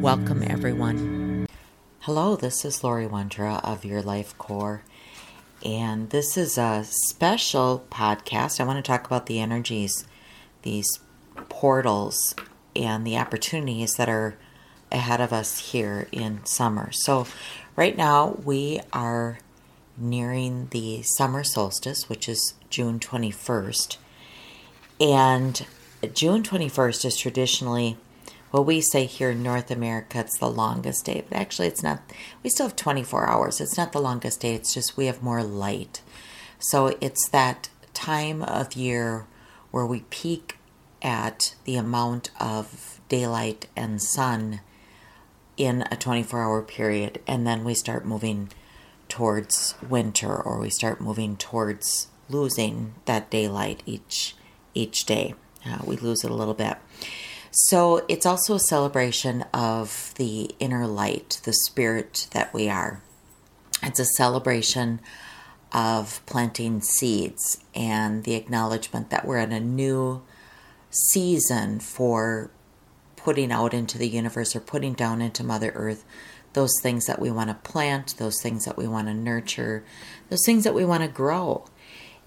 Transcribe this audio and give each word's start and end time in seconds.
Welcome, 0.00 0.42
everyone. 0.46 1.46
Hello, 2.00 2.36
this 2.36 2.64
is 2.64 2.84
Lori 2.84 3.06
Wondra 3.06 3.60
of 3.64 3.84
Your 3.84 4.02
Life 4.02 4.36
Core, 4.38 4.82
and 5.64 6.10
this 6.10 6.36
is 6.36 6.56
a 6.58 6.84
special 6.84 7.84
podcast. 7.90 8.60
I 8.60 8.64
want 8.64 8.76
to 8.76 8.88
talk 8.88 9.06
about 9.06 9.26
the 9.26 9.40
energies, 9.40 10.04
these 10.62 11.00
portals, 11.48 12.34
and 12.76 13.06
the 13.06 13.16
opportunities 13.16 13.94
that 13.94 14.08
are 14.08 14.36
ahead 14.92 15.20
of 15.20 15.32
us 15.32 15.72
here 15.72 16.08
in 16.12 16.44
summer. 16.44 16.92
So, 16.92 17.26
right 17.74 17.96
now 17.96 18.38
we 18.44 18.80
are 18.92 19.38
nearing 19.96 20.68
the 20.70 21.02
summer 21.02 21.42
solstice, 21.42 22.08
which 22.08 22.28
is 22.28 22.54
June 22.70 23.00
21st. 23.00 23.96
And 25.00 25.66
June 26.12 26.42
21st 26.42 27.04
is 27.04 27.16
traditionally 27.16 27.96
well, 28.52 28.64
we 28.64 28.80
say 28.80 29.04
here 29.06 29.30
in 29.30 29.42
North 29.42 29.70
America 29.70 30.20
it's 30.20 30.38
the 30.38 30.50
longest 30.50 31.04
day, 31.04 31.24
but 31.28 31.36
actually 31.36 31.68
it's 31.68 31.82
not. 31.82 32.00
We 32.42 32.50
still 32.50 32.66
have 32.66 32.76
24 32.76 33.28
hours. 33.28 33.60
It's 33.60 33.76
not 33.76 33.92
the 33.92 34.00
longest 34.00 34.40
day, 34.40 34.54
it's 34.54 34.72
just 34.72 34.96
we 34.96 35.06
have 35.06 35.22
more 35.22 35.42
light. 35.42 36.02
So 36.58 36.96
it's 37.00 37.28
that 37.30 37.68
time 37.92 38.42
of 38.42 38.74
year 38.74 39.26
where 39.70 39.86
we 39.86 40.00
peak 40.10 40.56
at 41.02 41.54
the 41.64 41.76
amount 41.76 42.30
of 42.40 43.00
daylight 43.08 43.66
and 43.76 44.02
sun 44.02 44.60
in 45.56 45.84
a 45.90 45.96
24 45.96 46.42
hour 46.42 46.62
period, 46.62 47.20
and 47.26 47.46
then 47.46 47.64
we 47.64 47.74
start 47.74 48.04
moving 48.04 48.50
towards 49.08 49.74
winter 49.88 50.34
or 50.34 50.58
we 50.58 50.70
start 50.70 51.00
moving 51.00 51.36
towards 51.36 52.08
losing 52.28 52.94
that 53.04 53.30
daylight 53.30 53.82
each 53.86 54.34
each 54.74 55.04
day. 55.06 55.34
Uh, 55.64 55.78
we 55.84 55.96
lose 55.96 56.22
it 56.24 56.30
a 56.30 56.34
little 56.34 56.54
bit. 56.54 56.76
So 57.58 58.04
it's 58.06 58.26
also 58.26 58.56
a 58.56 58.60
celebration 58.60 59.42
of 59.54 60.12
the 60.16 60.54
inner 60.58 60.86
light, 60.86 61.40
the 61.44 61.54
spirit 61.54 62.28
that 62.32 62.52
we 62.52 62.68
are. 62.68 63.02
It's 63.82 63.98
a 63.98 64.04
celebration 64.04 65.00
of 65.72 66.20
planting 66.26 66.82
seeds 66.82 67.64
and 67.74 68.24
the 68.24 68.34
acknowledgement 68.34 69.08
that 69.08 69.26
we're 69.26 69.38
in 69.38 69.52
a 69.52 69.60
new 69.60 70.22
season 70.90 71.80
for 71.80 72.50
putting 73.16 73.50
out 73.50 73.72
into 73.72 73.96
the 73.96 74.08
universe 74.08 74.54
or 74.54 74.60
putting 74.60 74.92
down 74.92 75.22
into 75.22 75.42
Mother 75.42 75.72
Earth 75.74 76.04
those 76.52 76.74
things 76.82 77.06
that 77.06 77.20
we 77.20 77.30
want 77.30 77.48
to 77.48 77.70
plant, 77.70 78.18
those 78.18 78.38
things 78.42 78.66
that 78.66 78.76
we 78.76 78.86
want 78.86 79.08
to 79.08 79.14
nurture, 79.14 79.82
those 80.28 80.44
things 80.44 80.64
that 80.64 80.74
we 80.74 80.84
want 80.84 81.02
to 81.02 81.08
grow. 81.08 81.64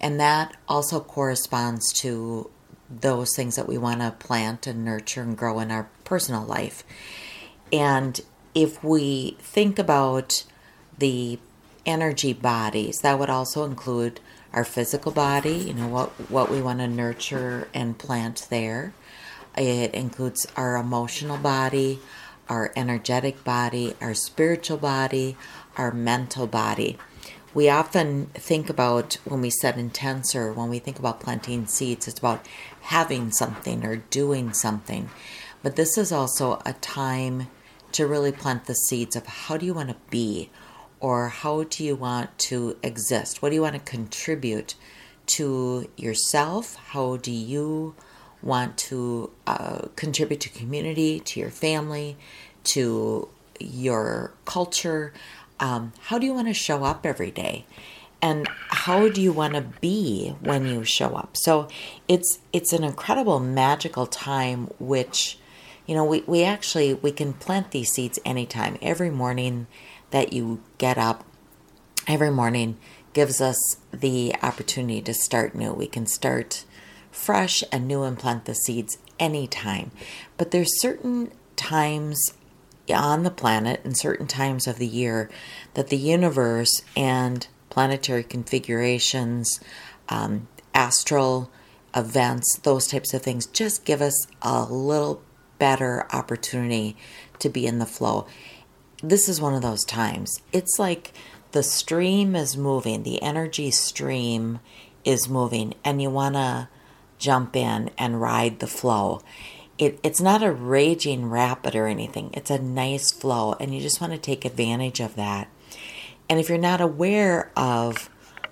And 0.01 0.19
that 0.19 0.57
also 0.67 0.99
corresponds 0.99 1.93
to 2.01 2.49
those 2.89 3.35
things 3.35 3.55
that 3.55 3.67
we 3.67 3.77
want 3.77 4.01
to 4.01 4.11
plant 4.11 4.67
and 4.67 4.83
nurture 4.83 5.21
and 5.21 5.37
grow 5.37 5.59
in 5.59 5.71
our 5.71 5.89
personal 6.03 6.43
life. 6.43 6.83
And 7.71 8.19
if 8.55 8.83
we 8.83 9.37
think 9.39 9.77
about 9.77 10.43
the 10.97 11.39
energy 11.85 12.33
bodies, 12.33 12.99
that 13.03 13.19
would 13.19 13.29
also 13.29 13.63
include 13.63 14.19
our 14.53 14.63
physical 14.63 15.11
body, 15.11 15.55
you 15.55 15.73
know, 15.73 15.87
what, 15.87 16.09
what 16.29 16.49
we 16.49 16.61
want 16.61 16.79
to 16.79 16.87
nurture 16.87 17.67
and 17.73 17.97
plant 17.97 18.47
there. 18.49 18.93
It 19.55 19.93
includes 19.93 20.47
our 20.55 20.75
emotional 20.77 21.37
body, 21.37 21.99
our 22.47 22.71
energetic 22.75 23.43
body, 23.43 23.95
our 24.01 24.15
spiritual 24.15 24.77
body, 24.77 25.37
our 25.77 25.91
mental 25.91 26.47
body 26.47 26.97
we 27.53 27.69
often 27.69 28.27
think 28.35 28.69
about 28.69 29.15
when 29.25 29.41
we 29.41 29.49
set 29.49 29.77
intents 29.77 30.35
or 30.35 30.53
when 30.53 30.69
we 30.69 30.79
think 30.79 30.99
about 30.99 31.19
planting 31.19 31.65
seeds, 31.65 32.07
it's 32.07 32.19
about 32.19 32.45
having 32.81 33.31
something 33.31 33.85
or 33.85 33.97
doing 33.97 34.53
something. 34.53 35.09
But 35.63 35.75
this 35.75 35.97
is 35.97 36.11
also 36.11 36.61
a 36.65 36.73
time 36.73 37.47
to 37.91 38.05
really 38.05 38.31
plant 38.31 38.65
the 38.65 38.75
seeds 38.75 39.15
of 39.15 39.25
how 39.25 39.57
do 39.57 39.65
you 39.65 39.73
want 39.73 39.89
to 39.89 39.95
be 40.09 40.49
or 40.99 41.29
how 41.29 41.63
do 41.63 41.83
you 41.83 41.95
want 41.95 42.37
to 42.37 42.77
exist? 42.83 43.41
What 43.41 43.49
do 43.49 43.55
you 43.55 43.61
want 43.61 43.75
to 43.75 43.91
contribute 43.91 44.75
to 45.27 45.89
yourself? 45.97 46.75
How 46.75 47.17
do 47.17 47.31
you 47.31 47.95
want 48.41 48.77
to 48.77 49.31
uh, 49.47 49.87
contribute 49.95 50.41
to 50.41 50.49
community, 50.49 51.19
to 51.21 51.39
your 51.39 51.49
family, 51.49 52.17
to 52.65 53.29
your 53.59 54.33
culture? 54.45 55.13
Um, 55.59 55.93
how 55.99 56.17
do 56.17 56.25
you 56.25 56.33
want 56.33 56.47
to 56.47 56.53
show 56.53 56.83
up 56.83 57.05
every 57.05 57.31
day? 57.31 57.65
And 58.21 58.47
how 58.69 59.07
do 59.07 59.21
you 59.21 59.31
want 59.31 59.53
to 59.53 59.61
be 59.61 60.35
when 60.41 60.67
you 60.67 60.83
show 60.83 61.15
up? 61.15 61.37
So 61.37 61.69
it's 62.07 62.39
it's 62.51 62.73
an 62.73 62.83
incredible 62.83 63.39
magical 63.39 64.07
time 64.07 64.67
which 64.77 65.39
you 65.85 65.95
know 65.95 66.03
we, 66.03 66.21
we 66.27 66.43
actually 66.43 66.93
we 66.95 67.11
can 67.13 67.31
plant 67.31 67.71
these 67.71 67.91
seeds 67.91 68.19
anytime. 68.25 68.77
Every 68.81 69.09
morning 69.09 69.67
that 70.11 70.33
you 70.33 70.61
get 70.77 70.97
up 70.97 71.23
every 72.09 72.31
morning 72.31 72.75
gives 73.13 73.39
us 73.39 73.77
the 73.93 74.33
opportunity 74.41 75.01
to 75.01 75.13
start 75.13 75.53
new. 75.53 75.71
We 75.71 75.87
can 75.87 76.07
start 76.07 76.65
fresh 77.11 77.63
and 77.71 77.87
new 77.87 78.03
and 78.03 78.17
plant 78.17 78.45
the 78.45 78.55
seeds 78.55 78.97
anytime. 79.19 79.91
But 80.37 80.51
there's 80.51 80.81
certain 80.81 81.31
times 81.55 82.33
on 82.93 83.23
the 83.23 83.31
planet 83.31 83.81
in 83.83 83.95
certain 83.95 84.27
times 84.27 84.67
of 84.67 84.77
the 84.77 84.87
year 84.87 85.29
that 85.73 85.87
the 85.87 85.97
universe 85.97 86.81
and 86.95 87.47
planetary 87.69 88.23
configurations, 88.23 89.59
um, 90.09 90.47
astral 90.73 91.49
events, 91.95 92.57
those 92.63 92.87
types 92.87 93.13
of 93.13 93.21
things 93.21 93.45
just 93.47 93.85
give 93.85 94.01
us 94.01 94.27
a 94.41 94.63
little 94.63 95.21
better 95.57 96.07
opportunity 96.11 96.95
to 97.39 97.49
be 97.49 97.65
in 97.65 97.79
the 97.79 97.85
flow. 97.85 98.25
This 99.01 99.29
is 99.29 99.41
one 99.41 99.53
of 99.53 99.61
those 99.61 99.85
times. 99.85 100.41
It's 100.51 100.79
like 100.79 101.13
the 101.51 101.63
stream 101.63 102.35
is 102.35 102.57
moving, 102.57 103.03
the 103.03 103.21
energy 103.21 103.71
stream 103.71 104.59
is 105.03 105.29
moving, 105.29 105.73
and 105.83 106.01
you 106.01 106.09
want 106.09 106.35
to 106.35 106.69
jump 107.17 107.55
in 107.55 107.91
and 107.97 108.21
ride 108.21 108.59
the 108.59 108.67
flow 108.67 109.21
it, 109.79 109.97
it's 110.03 110.19
not 110.19 110.43
a 110.43 110.51
raging 110.51 111.29
rapid 111.29 111.73
or 111.73 111.87
anything. 111.87 112.31
It's 112.33 112.51
a 112.51 112.59
nice 112.59 113.11
flow, 113.11 113.53
and 113.53 113.73
you 113.73 113.79
just 113.79 114.01
want 114.01 114.13
to 114.13 114.19
take 114.19 114.43
advantage 114.43 114.99
of 114.99 115.15
that. 115.15 115.47
And 116.29 116.39
if 116.39 116.49
you're 116.49 116.57
not 116.57 116.81
aware 116.81 117.51
of 117.55 118.09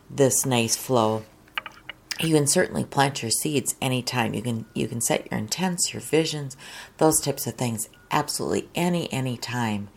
this 0.09 0.45
nice 0.45 0.77
flow, 0.77 1.25
you 2.21 2.33
can 2.33 2.47
certainly 2.47 2.85
plant 2.85 3.21
your 3.21 3.29
seeds 3.29 3.75
anytime. 3.81 4.33
You 4.33 4.41
can 4.41 4.65
you 4.73 4.87
can 4.87 5.01
set 5.01 5.29
your 5.29 5.37
intents, 5.37 5.93
your 5.93 6.01
visions, 6.01 6.55
those 6.97 7.19
types 7.19 7.45
of 7.45 7.55
things 7.55 7.89
absolutely 8.09 8.69
any 8.73 9.11
any 9.11 9.37
time. 9.37 9.89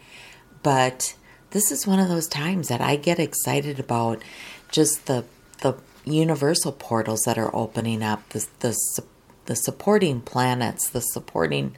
But 0.64 1.14
this 1.52 1.70
is 1.70 1.86
one 1.86 2.00
of 2.00 2.08
those 2.08 2.28
times 2.28 2.68
that 2.68 2.80
I 2.80 2.96
get 2.96 3.20
excited 3.20 3.78
about 3.78 4.20
just 4.70 5.06
the 5.06 5.24
the 5.62 5.76
universal 6.04 6.72
portals 6.72 7.22
that 7.22 7.38
are 7.38 7.54
opening 7.54 8.02
up, 8.02 8.28
the 8.30 8.46
the 8.58 8.76
the 9.50 9.56
supporting 9.56 10.20
planets, 10.20 10.88
the 10.90 11.00
supporting 11.00 11.76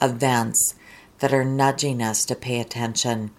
events 0.00 0.74
that 1.20 1.32
are 1.32 1.44
nudging 1.44 2.02
us 2.02 2.24
to 2.24 2.34
pay 2.34 2.58
attention. 2.58 3.30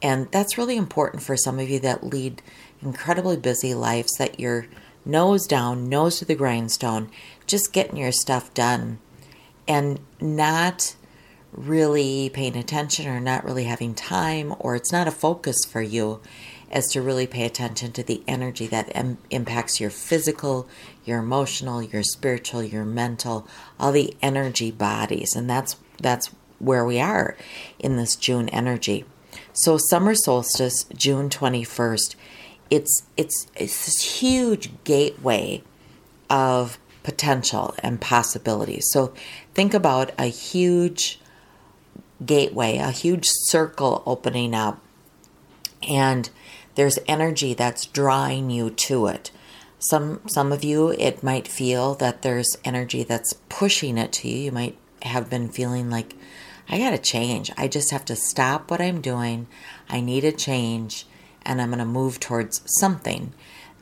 And 0.00 0.30
that's 0.30 0.56
really 0.56 0.76
important 0.76 1.24
for 1.24 1.36
some 1.36 1.58
of 1.58 1.68
you 1.68 1.80
that 1.80 2.04
lead 2.04 2.40
incredibly 2.80 3.36
busy 3.36 3.74
lives, 3.74 4.12
that 4.18 4.38
you're 4.38 4.68
nose 5.04 5.44
down, 5.48 5.88
nose 5.88 6.20
to 6.20 6.24
the 6.24 6.36
grindstone, 6.36 7.10
just 7.48 7.72
getting 7.72 7.96
your 7.96 8.12
stuff 8.12 8.54
done 8.54 9.00
and 9.66 9.98
not 10.20 10.94
really 11.50 12.30
paying 12.32 12.56
attention 12.56 13.08
or 13.08 13.18
not 13.18 13.44
really 13.44 13.64
having 13.64 13.92
time 13.92 14.54
or 14.60 14.76
it's 14.76 14.92
not 14.92 15.08
a 15.08 15.10
focus 15.10 15.64
for 15.64 15.82
you 15.82 16.20
as 16.70 16.86
to 16.88 17.02
really 17.02 17.26
pay 17.26 17.44
attention 17.44 17.92
to 17.92 18.02
the 18.02 18.22
energy 18.26 18.66
that 18.66 18.94
Im- 18.96 19.18
impacts 19.30 19.80
your 19.80 19.90
physical, 19.90 20.68
your 21.04 21.18
emotional, 21.18 21.82
your 21.82 22.02
spiritual, 22.02 22.62
your 22.62 22.84
mental, 22.84 23.46
all 23.78 23.92
the 23.92 24.16
energy 24.20 24.70
bodies. 24.70 25.34
And 25.36 25.48
that's 25.48 25.76
that's 26.00 26.30
where 26.58 26.84
we 26.84 27.00
are 27.00 27.36
in 27.78 27.96
this 27.96 28.16
June 28.16 28.48
energy. 28.48 29.04
So 29.52 29.78
summer 29.78 30.14
solstice, 30.14 30.84
June 30.94 31.28
21st, 31.28 32.16
it's 32.70 33.02
it's 33.16 33.46
it's 33.54 33.86
this 33.86 34.20
huge 34.20 34.70
gateway 34.84 35.62
of 36.28 36.78
potential 37.02 37.74
and 37.82 38.00
possibilities. 38.00 38.86
So 38.90 39.14
think 39.54 39.72
about 39.72 40.10
a 40.18 40.26
huge 40.26 41.20
gateway, 42.24 42.78
a 42.78 42.90
huge 42.90 43.26
circle 43.26 44.02
opening 44.06 44.54
up, 44.54 44.80
and 45.88 46.28
there's 46.76 46.98
energy 47.08 47.52
that's 47.52 47.86
drawing 47.86 48.50
you 48.50 48.70
to 48.70 49.06
it. 49.06 49.30
Some 49.78 50.20
some 50.26 50.52
of 50.52 50.64
you 50.64 50.90
it 50.90 51.22
might 51.22 51.48
feel 51.48 51.94
that 51.96 52.22
there's 52.22 52.56
energy 52.64 53.02
that's 53.02 53.34
pushing 53.48 53.98
it 53.98 54.12
to 54.12 54.28
you. 54.28 54.36
You 54.44 54.52
might 54.52 54.76
have 55.02 55.28
been 55.28 55.48
feeling 55.48 55.90
like 55.90 56.14
I 56.68 56.78
got 56.78 56.90
to 56.90 56.98
change. 56.98 57.50
I 57.56 57.68
just 57.68 57.90
have 57.90 58.04
to 58.06 58.16
stop 58.16 58.70
what 58.70 58.80
I'm 58.80 59.00
doing. 59.00 59.46
I 59.88 60.00
need 60.00 60.24
a 60.24 60.32
change 60.32 61.06
and 61.44 61.60
I'm 61.60 61.68
going 61.68 61.78
to 61.78 61.84
move 61.84 62.18
towards 62.18 62.62
something 62.80 63.32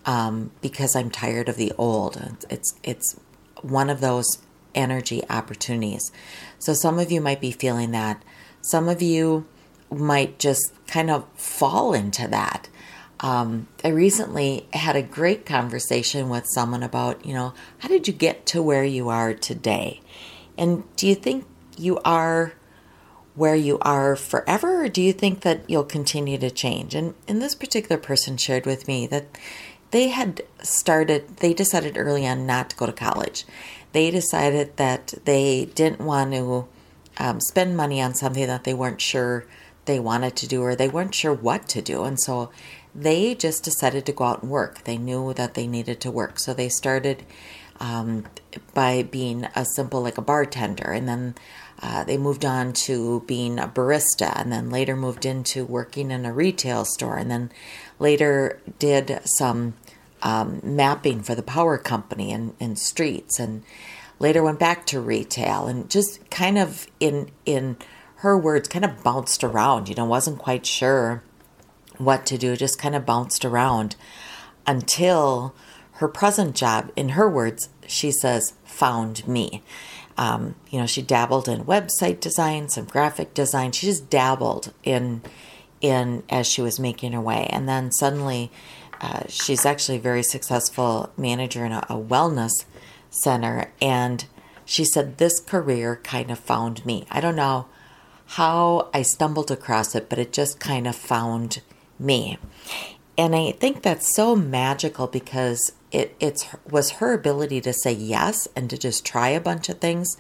um, 0.05 0.51
because 0.61 0.95
I'm 0.95 1.11
tired 1.11 1.49
of 1.49 1.57
the 1.57 1.73
old. 1.79 2.45
It's 2.51 2.75
it's 2.83 3.19
one 3.63 3.89
of 3.89 4.01
those 4.01 4.39
energy 4.75 5.23
opportunities. 5.31 6.13
So 6.59 6.75
some 6.75 6.99
of 6.99 7.11
you 7.11 7.21
might 7.21 7.41
be 7.41 7.53
feeling 7.53 7.93
that. 7.93 8.23
Some 8.63 8.89
of 8.89 9.03
you 9.03 9.47
might 9.91 10.39
just 10.39 10.73
kind 10.87 11.11
of 11.11 11.27
fall 11.35 11.95
into 11.95 12.27
that. 12.29 12.69
Um, 13.25 13.69
I 13.83 13.89
recently 13.89 14.67
had 14.75 14.97
a 14.97 15.03
great 15.03 15.47
conversation 15.47 16.29
with 16.29 16.45
someone 16.47 16.83
about, 16.83 17.25
you 17.25 17.33
know, 17.33 17.55
how 17.79 17.89
did 17.89 18.07
you 18.07 18.13
get 18.13 18.45
to 18.49 18.63
where 18.63 18.85
you 18.85 19.09
are 19.09 19.33
today? 19.33 20.03
And 20.59 20.85
do 20.97 21.07
you 21.07 21.15
think 21.15 21.47
you 21.79 22.01
are 22.05 22.53
where 23.35 23.55
you 23.55 23.79
are 23.81 24.15
forever, 24.15 24.85
or 24.85 24.89
do 24.91 25.01
you 25.01 25.15
think 25.15 25.41
that 25.41 25.63
you'll 25.71 25.85
continue 25.85 26.37
to 26.37 26.51
change? 26.51 26.95
And, 26.95 27.15
and 27.27 27.41
this 27.41 27.55
particular 27.55 27.97
person 27.97 28.37
shared 28.37 28.67
with 28.67 28.87
me 28.87 29.07
that 29.07 29.25
they 29.91 30.09
had 30.09 30.43
started, 30.63 31.39
they 31.39 31.55
decided 31.55 31.97
early 31.97 32.27
on 32.27 32.45
not 32.45 32.69
to 32.71 32.77
go 32.77 32.85
to 32.85 32.93
college. 32.93 33.47
They 33.93 34.11
decided 34.11 34.77
that 34.77 35.15
they 35.25 35.71
didn't 35.75 36.03
want 36.05 36.33
to 36.33 36.69
um, 37.17 37.41
spend 37.41 37.75
money 37.75 38.03
on 38.03 38.13
something 38.13 38.47
that 38.47 38.65
they 38.65 38.75
weren't 38.75 39.01
sure 39.01 39.47
they 39.87 39.99
wanted 39.99 40.37
to 40.37 40.47
do 40.47 40.61
or 40.63 40.77
they 40.77 40.89
weren't 40.89 41.15
sure 41.15 41.33
what 41.33 41.69
to 41.71 41.81
do. 41.81 42.05
And 42.05 42.21
so 42.21 42.51
they 42.95 43.35
just 43.35 43.65
decided 43.65 44.07
to 44.07 44.13
go 44.13 44.25
out 44.25 44.43
and 44.43 44.51
work. 44.51 44.85
They 44.85 44.99
knew 44.99 45.35
that 45.35 45.55
they 45.55 45.67
needed 45.67 46.01
to 46.03 46.11
work. 46.11 46.39
So 46.39 46.55
they 46.55 46.69
started 46.69 47.25
um, 47.81 48.27
by 48.73 49.03
being 49.03 49.45
a 49.57 49.65
simple, 49.65 50.01
like 50.01 50.19
a 50.19 50.23
bartender. 50.23 50.91
And 50.91 51.09
then 51.09 51.35
uh, 51.83 52.05
they 52.05 52.17
moved 52.17 52.45
on 52.45 52.73
to 52.73 53.23
being 53.27 53.59
a 53.59 53.69
barista 53.69 54.33
and 54.41 54.53
then 54.53 54.71
later 54.71 54.97
moved 54.97 55.27
into 55.27 55.65
working 55.65 56.11
in 56.11 56.25
a 56.25 56.33
retail 56.33 56.85
store 56.85 57.17
and 57.17 57.31
then 57.31 57.51
later 57.99 58.61
did 58.79 59.21
some 59.25 59.75
um, 60.23 60.61
mapping 60.63 61.23
for 61.23 61.35
the 61.35 61.43
power 61.43 61.77
company 61.77 62.33
and 62.33 62.55
in 62.61 62.77
streets 62.77 63.39
and 63.39 63.63
later 64.19 64.43
went 64.43 64.59
back 64.59 64.87
to 64.87 65.01
retail 65.01 65.67
and 65.67 65.91
just 65.91 66.31
kind 66.31 66.57
of 66.57 66.87
in 67.01 67.29
in 67.45 67.77
her 68.17 68.39
words 68.39 68.69
kind 68.69 68.85
of 68.85 69.03
bounced 69.03 69.45
around 69.45 69.89
you 69.89 69.95
know 69.95 70.05
wasn't 70.05 70.39
quite 70.39 70.65
sure 70.65 71.23
what 71.99 72.27
to 72.27 72.39
do 72.39 72.57
just 72.57 72.79
kind 72.79 72.95
of 72.95 73.07
bounced 73.07 73.45
around 73.45 73.97
until 74.67 75.55
her 75.93 76.09
present 76.09 76.57
job 76.57 76.91
in 76.97 77.11
her 77.11 77.29
words 77.29 77.69
she 77.87 78.11
says 78.11 78.55
found 78.65 79.27
me 79.29 79.63
um, 80.17 80.55
you 80.71 80.79
know 80.79 80.87
she 80.87 81.03
dabbled 81.03 81.49
in 81.49 81.65
website 81.65 82.21
design 82.21 82.69
some 82.69 82.85
graphic 82.85 83.35
design 83.35 83.73
she 83.73 83.87
just 83.87 84.09
dabbled 84.11 84.73
in 84.83 85.23
in 85.81 86.23
as 86.31 86.47
she 86.47 86.63
was 86.63 86.81
making 86.81 87.13
her 87.13 87.21
way 87.21 87.47
and 87.51 87.69
then 87.69 87.93
suddenly 87.93 88.51
uh, 89.01 89.23
she's 89.29 89.67
actually 89.67 89.99
a 89.99 90.01
very 90.01 90.23
successful 90.23 91.13
manager 91.17 91.65
in 91.65 91.73
a, 91.73 91.85
a 91.91 91.97
wellness 91.97 92.65
center. 93.11 93.71
And 93.81 94.25
she 94.65 94.85
said, 94.85 95.19
This 95.19 95.41
career 95.41 96.01
kind 96.03 96.31
of 96.31 96.39
found 96.39 96.85
me. 96.87 97.07
I 97.11 97.21
don't 97.21 97.37
know 97.37 97.67
how 98.27 98.89
I 98.95 99.03
stumbled 99.03 99.51
across 99.51 99.95
it, 99.95 100.09
but 100.09 100.19
it 100.19 100.33
just 100.33 100.59
kind 100.59 100.87
of 100.87 100.97
found 100.97 101.61
me. 101.99 102.39
And 103.17 103.35
I 103.35 103.53
think 103.53 103.83
that's 103.83 104.15
so 104.15 104.35
magical 104.35 105.07
because 105.07 105.73
it 105.93 106.17
it's 106.19 106.47
was 106.69 106.93
her 106.93 107.13
ability 107.13 107.61
to 107.61 107.73
say 107.73 107.93
yes 107.93 108.49
and 108.57 108.69
to 108.71 108.77
just 108.77 109.05
try 109.05 109.29
a 109.29 109.41
bunch 109.41 109.69
of 109.69 109.79
things 109.79 110.17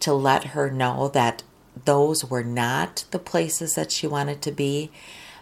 to 0.00 0.12
let 0.12 0.44
her 0.44 0.70
know 0.70 1.08
that 1.08 1.42
those 1.84 2.24
were 2.24 2.44
not 2.44 3.04
the 3.10 3.18
places 3.18 3.74
that 3.74 3.90
she 3.90 4.06
wanted 4.06 4.42
to 4.42 4.52
be, 4.52 4.90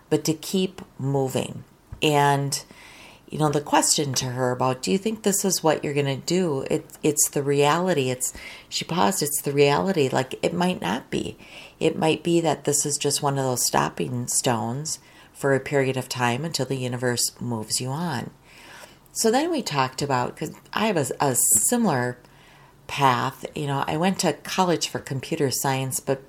but 0.08 0.25
to 0.25 0.34
keep 0.34 0.81
moving. 0.99 1.64
And 2.02 2.62
you 3.28 3.38
know 3.38 3.50
the 3.50 3.61
question 3.61 4.14
to 4.14 4.26
her 4.26 4.52
about 4.52 4.82
do 4.82 4.93
you 4.93 4.99
think 4.99 5.23
this 5.23 5.44
is 5.44 5.62
what 5.62 5.82
you're 5.82 5.93
going 5.93 6.06
to 6.06 6.26
do 6.26 6.64
it, 6.70 6.87
it's 7.02 7.28
the 7.31 7.43
reality 7.43 8.08
it's 8.08 8.32
she 8.69 8.84
paused 8.84 9.23
it's 9.23 9.43
the 9.43 9.52
reality 9.52 10.08
like 10.08 10.38
it 10.43 10.55
might 10.55 10.81
not 10.81 11.11
be 11.11 11.37
it 11.81 11.99
might 11.99 12.23
be 12.23 12.40
that 12.40 12.64
this 12.64 12.87
is 12.87 12.96
just 12.96 13.23
one 13.23 13.37
of 13.37 13.44
those 13.44 13.67
stopping 13.67 14.28
stones 14.28 15.00
for 15.37 15.55
a 15.55 15.61
period 15.61 15.97
of 15.97 16.09
time 16.09 16.44
until 16.44 16.67
the 16.67 16.77
universe 16.77 17.33
moves 17.41 17.81
you 17.81 17.88
on 17.88 18.31
so 19.12 19.31
then 19.31 19.50
we 19.50 19.62
talked 19.62 20.03
about 20.03 20.35
because 20.35 20.55
i 20.73 20.87
have 20.87 20.97
a, 20.97 21.06
a 21.21 21.35
similar 21.35 22.19
path 22.87 23.44
you 23.55 23.67
know 23.67 23.85
i 23.87 23.97
went 23.97 24.19
to 24.19 24.33
college 24.33 24.88
for 24.88 24.99
computer 24.99 25.50
science 25.50 26.00
but 26.00 26.23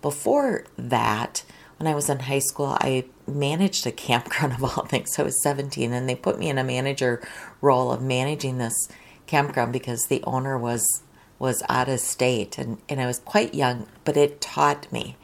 before 0.00 0.64
that 0.76 1.42
when 1.78 1.86
I 1.86 1.94
was 1.94 2.08
in 2.08 2.20
high 2.20 2.40
school, 2.40 2.76
I 2.80 3.04
managed 3.26 3.86
a 3.86 3.92
campground 4.06 4.54
of 4.54 4.64
all 4.64 4.86
things. 4.86 5.18
I 5.18 5.22
was 5.22 5.42
17, 5.42 5.92
and 5.92 6.08
they 6.08 6.14
put 6.14 6.38
me 6.38 6.48
in 6.48 6.58
a 6.58 6.64
manager 6.64 7.22
role 7.60 7.92
of 7.92 8.02
managing 8.02 8.58
this 8.58 8.88
campground 9.26 9.72
because 9.72 10.06
the 10.06 10.22
owner 10.24 10.56
was 10.58 11.02
was 11.38 11.62
out 11.68 11.86
of 11.86 12.00
state, 12.00 12.56
and, 12.56 12.78
and 12.88 12.98
I 12.98 13.04
was 13.04 13.18
quite 13.18 13.54
young, 13.54 13.86
but 14.06 14.16
it 14.16 14.40
taught 14.40 14.90
me. 14.90 15.16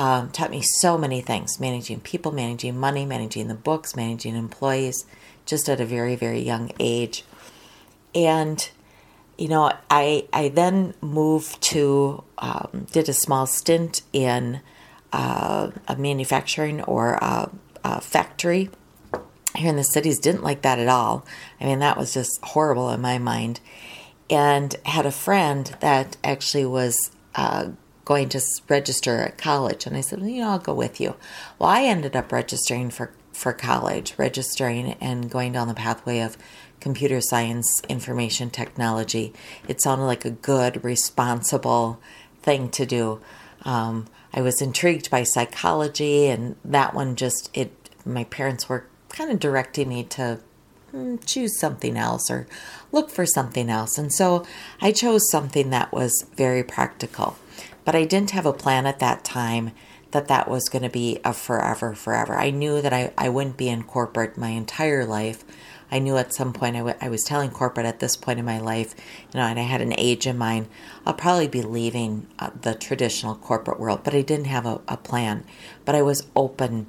Um, 0.00 0.30
taught 0.30 0.50
me 0.50 0.62
so 0.62 0.96
many 0.96 1.20
things 1.20 1.60
managing 1.60 2.00
people, 2.00 2.32
managing 2.32 2.80
money, 2.80 3.04
managing 3.04 3.48
the 3.48 3.54
books, 3.54 3.94
managing 3.94 4.34
employees, 4.34 5.04
just 5.44 5.68
at 5.68 5.78
a 5.78 5.84
very, 5.84 6.16
very 6.16 6.40
young 6.40 6.72
age. 6.80 7.22
And, 8.14 8.66
you 9.36 9.48
know, 9.48 9.70
I, 9.90 10.26
I 10.32 10.48
then 10.48 10.94
moved 11.02 11.60
to, 11.74 12.24
um, 12.38 12.86
did 12.90 13.10
a 13.10 13.12
small 13.12 13.44
stint 13.44 14.00
in 14.10 14.62
uh, 15.12 15.70
a 15.86 15.96
manufacturing 15.96 16.80
or 16.84 17.18
a, 17.20 17.50
a 17.84 18.00
factory 18.00 18.70
here 19.54 19.68
in 19.68 19.76
the 19.76 19.82
cities 19.82 20.18
didn't 20.18 20.42
like 20.42 20.62
that 20.62 20.78
at 20.78 20.88
all. 20.88 21.26
I 21.60 21.66
mean, 21.66 21.80
that 21.80 21.98
was 21.98 22.14
just 22.14 22.40
horrible 22.42 22.88
in 22.88 23.02
my 23.02 23.18
mind. 23.18 23.60
And 24.30 24.74
had 24.86 25.04
a 25.04 25.12
friend 25.12 25.76
that 25.80 26.16
actually 26.24 26.64
was 26.64 27.10
uh, 27.34 27.70
going 28.10 28.28
to 28.28 28.40
register 28.68 29.18
at 29.18 29.38
college. 29.38 29.86
And 29.86 29.96
I 29.96 30.00
said, 30.00 30.18
well, 30.18 30.28
you 30.28 30.40
know, 30.40 30.50
I'll 30.50 30.58
go 30.58 30.74
with 30.74 31.00
you. 31.00 31.14
Well, 31.60 31.70
I 31.70 31.84
ended 31.84 32.16
up 32.16 32.32
registering 32.32 32.90
for, 32.90 33.12
for 33.32 33.52
college, 33.52 34.14
registering 34.16 34.94
and 34.94 35.30
going 35.30 35.52
down 35.52 35.68
the 35.68 35.74
pathway 35.74 36.18
of 36.18 36.36
computer 36.80 37.20
science, 37.20 37.80
information 37.88 38.50
technology. 38.50 39.32
It 39.68 39.80
sounded 39.80 40.06
like 40.06 40.24
a 40.24 40.30
good, 40.30 40.82
responsible 40.82 42.00
thing 42.42 42.68
to 42.70 42.84
do. 42.84 43.20
Um, 43.62 44.08
I 44.34 44.40
was 44.42 44.60
intrigued 44.60 45.08
by 45.08 45.22
psychology, 45.22 46.26
and 46.26 46.56
that 46.64 46.94
one 46.94 47.14
just 47.14 47.48
it. 47.56 47.70
My 48.04 48.24
parents 48.24 48.68
were 48.68 48.86
kind 49.10 49.30
of 49.30 49.38
directing 49.38 49.88
me 49.88 50.02
to 50.04 50.40
hmm, 50.90 51.18
choose 51.24 51.60
something 51.60 51.96
else 51.96 52.28
or 52.28 52.48
look 52.90 53.08
for 53.10 53.26
something 53.26 53.70
else, 53.70 53.98
and 53.98 54.12
so 54.12 54.44
I 54.80 54.90
chose 54.90 55.30
something 55.30 55.70
that 55.70 55.92
was 55.92 56.26
very 56.34 56.64
practical. 56.64 57.36
But 57.84 57.94
I 57.94 58.04
didn't 58.04 58.30
have 58.30 58.46
a 58.46 58.52
plan 58.52 58.86
at 58.86 58.98
that 59.00 59.24
time 59.24 59.72
that 60.10 60.28
that 60.28 60.48
was 60.48 60.68
going 60.68 60.82
to 60.82 60.88
be 60.88 61.20
a 61.24 61.32
forever, 61.32 61.94
forever. 61.94 62.36
I 62.36 62.50
knew 62.50 62.82
that 62.82 62.92
I, 62.92 63.12
I 63.16 63.28
wouldn't 63.28 63.56
be 63.56 63.68
in 63.68 63.84
corporate 63.84 64.36
my 64.36 64.48
entire 64.48 65.04
life. 65.04 65.44
I 65.90 65.98
knew 65.98 66.16
at 66.16 66.34
some 66.34 66.52
point 66.52 66.76
I, 66.76 66.80
w- 66.80 66.96
I 67.00 67.08
was 67.08 67.22
telling 67.22 67.50
corporate 67.50 67.86
at 67.86 68.00
this 68.00 68.16
point 68.16 68.38
in 68.38 68.44
my 68.44 68.58
life, 68.58 68.94
you 69.32 69.40
know, 69.40 69.46
and 69.46 69.58
I 69.58 69.62
had 69.62 69.80
an 69.80 69.94
age 69.98 70.26
in 70.26 70.38
mind, 70.38 70.68
I'll 71.04 71.14
probably 71.14 71.48
be 71.48 71.62
leaving 71.62 72.26
uh, 72.38 72.50
the 72.60 72.74
traditional 72.74 73.34
corporate 73.34 73.80
world, 73.80 74.02
but 74.04 74.14
I 74.14 74.22
didn't 74.22 74.46
have 74.46 74.66
a, 74.66 74.80
a, 74.86 74.96
plan. 74.96 75.44
But 75.84 75.96
I 75.96 76.02
was 76.02 76.26
open 76.36 76.86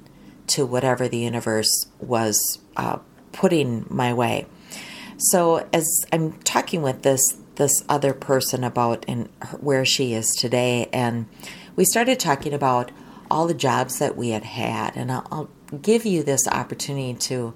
to 0.48 0.64
whatever 0.64 1.08
the 1.08 1.18
universe 1.18 1.86
was 1.98 2.60
uh, 2.76 2.98
putting 3.32 3.86
my 3.88 4.12
way. 4.12 4.46
So 5.18 5.66
as 5.72 6.04
I'm 6.12 6.32
talking 6.42 6.82
with 6.82 7.02
this 7.02 7.38
this 7.56 7.72
other 7.88 8.14
person 8.14 8.64
about 8.64 9.04
and 9.08 9.28
where 9.60 9.84
she 9.84 10.14
is 10.14 10.28
today, 10.30 10.88
and 10.92 11.26
we 11.76 11.84
started 11.84 12.18
talking 12.18 12.52
about 12.52 12.90
all 13.30 13.46
the 13.46 13.54
jobs 13.54 13.98
that 13.98 14.16
we 14.16 14.30
had 14.30 14.44
had, 14.44 14.96
and 14.96 15.10
I'll, 15.10 15.26
I'll 15.30 15.78
give 15.78 16.04
you 16.04 16.22
this 16.22 16.46
opportunity 16.48 17.14
to 17.14 17.54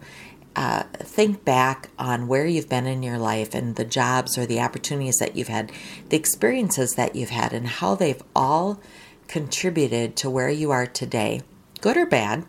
uh, 0.56 0.84
think 0.94 1.44
back 1.44 1.90
on 1.98 2.26
where 2.28 2.46
you've 2.46 2.68
been 2.68 2.86
in 2.86 3.02
your 3.02 3.18
life 3.18 3.54
and 3.54 3.76
the 3.76 3.84
jobs 3.84 4.38
or 4.38 4.46
the 4.46 4.60
opportunities 4.60 5.16
that 5.20 5.36
you've 5.36 5.48
had, 5.48 5.70
the 6.08 6.16
experiences 6.16 6.94
that 6.94 7.14
you've 7.14 7.28
had, 7.28 7.52
and 7.52 7.66
how 7.66 7.94
they've 7.94 8.22
all 8.34 8.80
contributed 9.28 10.16
to 10.16 10.30
where 10.30 10.48
you 10.48 10.70
are 10.70 10.86
today, 10.86 11.42
good 11.82 11.96
or 11.96 12.06
bad. 12.06 12.46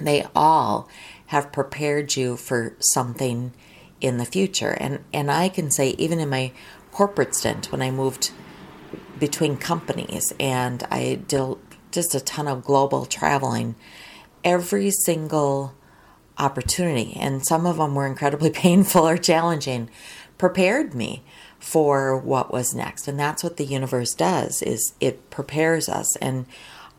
They 0.00 0.26
all 0.34 0.88
have 1.26 1.52
prepared 1.52 2.16
you 2.16 2.36
for 2.36 2.74
something 2.80 3.52
in 4.00 4.18
the 4.18 4.24
future. 4.24 4.70
And, 4.70 5.04
and 5.12 5.30
I 5.30 5.48
can 5.48 5.70
say, 5.70 5.90
even 5.90 6.20
in 6.20 6.28
my 6.28 6.52
corporate 6.92 7.34
stint, 7.34 7.70
when 7.70 7.82
I 7.82 7.90
moved 7.90 8.30
between 9.18 9.56
companies 9.56 10.32
and 10.40 10.82
I 10.90 11.20
did 11.26 11.56
just 11.92 12.14
a 12.14 12.20
ton 12.20 12.48
of 12.48 12.64
global 12.64 13.04
traveling, 13.04 13.74
every 14.44 14.90
single 14.90 15.74
opportunity, 16.38 17.16
and 17.16 17.44
some 17.46 17.66
of 17.66 17.76
them 17.76 17.94
were 17.94 18.06
incredibly 18.06 18.50
painful 18.64 19.06
or 19.06 19.18
challenging, 19.18 19.90
prepared 20.38 20.94
me 20.94 21.22
for 21.58 22.16
what 22.16 22.52
was 22.52 22.74
next. 22.74 23.06
And 23.06 23.20
that's 23.20 23.44
what 23.44 23.58
the 23.58 23.64
universe 23.64 24.14
does 24.14 24.62
is 24.62 24.94
it 25.00 25.30
prepares 25.30 25.88
us 25.88 26.16
and 26.16 26.46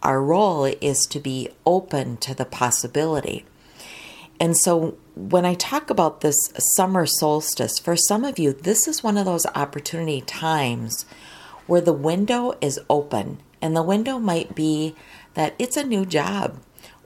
our 0.04 0.22
role 0.22 0.66
is 0.66 1.06
to 1.08 1.20
be 1.20 1.50
open 1.66 2.18
to 2.18 2.34
the 2.34 2.46
possibility. 2.46 3.46
And 4.42 4.58
so 4.58 4.98
when 5.14 5.46
I 5.46 5.54
talk 5.54 5.92
about 5.92 6.22
this 6.22 6.36
summer 6.76 7.06
solstice, 7.06 7.78
for 7.78 7.96
some 7.96 8.26
of 8.26 8.40
you, 8.40 8.54
this 8.54 8.88
is 8.88 9.04
one 9.04 9.16
of 9.16 9.26
those 9.26 9.46
opportunity 9.54 10.22
times 10.22 11.06
where 11.68 11.80
the 11.80 11.94
window 11.94 12.58
is 12.60 12.80
open. 12.90 13.40
And 13.62 13.78
the 13.78 13.84
window 13.84 14.18
might 14.18 14.56
be 14.56 14.96
that 15.36 15.54
it's 15.60 15.78
a 15.78 15.84
new 15.84 16.08
job 16.08 16.60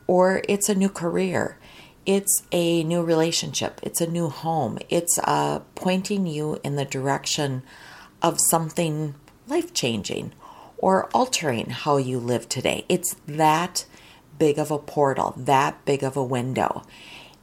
or 0.07 0.43
it's 0.47 0.69
a 0.69 0.75
new 0.75 0.87
career. 0.87 1.59
It's 2.05 2.43
a 2.53 2.85
new 2.85 3.03
relationship. 3.03 3.81
It's 3.83 3.99
a 3.99 4.09
new 4.09 4.29
home. 4.29 4.79
It's 4.87 5.19
uh, 5.25 5.59
pointing 5.75 6.27
you 6.27 6.61
in 6.63 6.77
the 6.77 6.85
direction 6.85 7.63
of 8.21 8.39
something 8.49 9.15
life 9.45 9.73
changing 9.73 10.31
or 10.77 11.09
altering 11.13 11.71
how 11.71 11.97
you 11.97 12.17
live 12.17 12.47
today. 12.47 12.85
It's 12.87 13.17
that 13.27 13.83
big 14.39 14.57
of 14.57 14.71
a 14.71 14.79
portal, 14.79 15.33
that 15.37 15.83
big 15.83 16.01
of 16.01 16.15
a 16.15 16.23
window. 16.23 16.83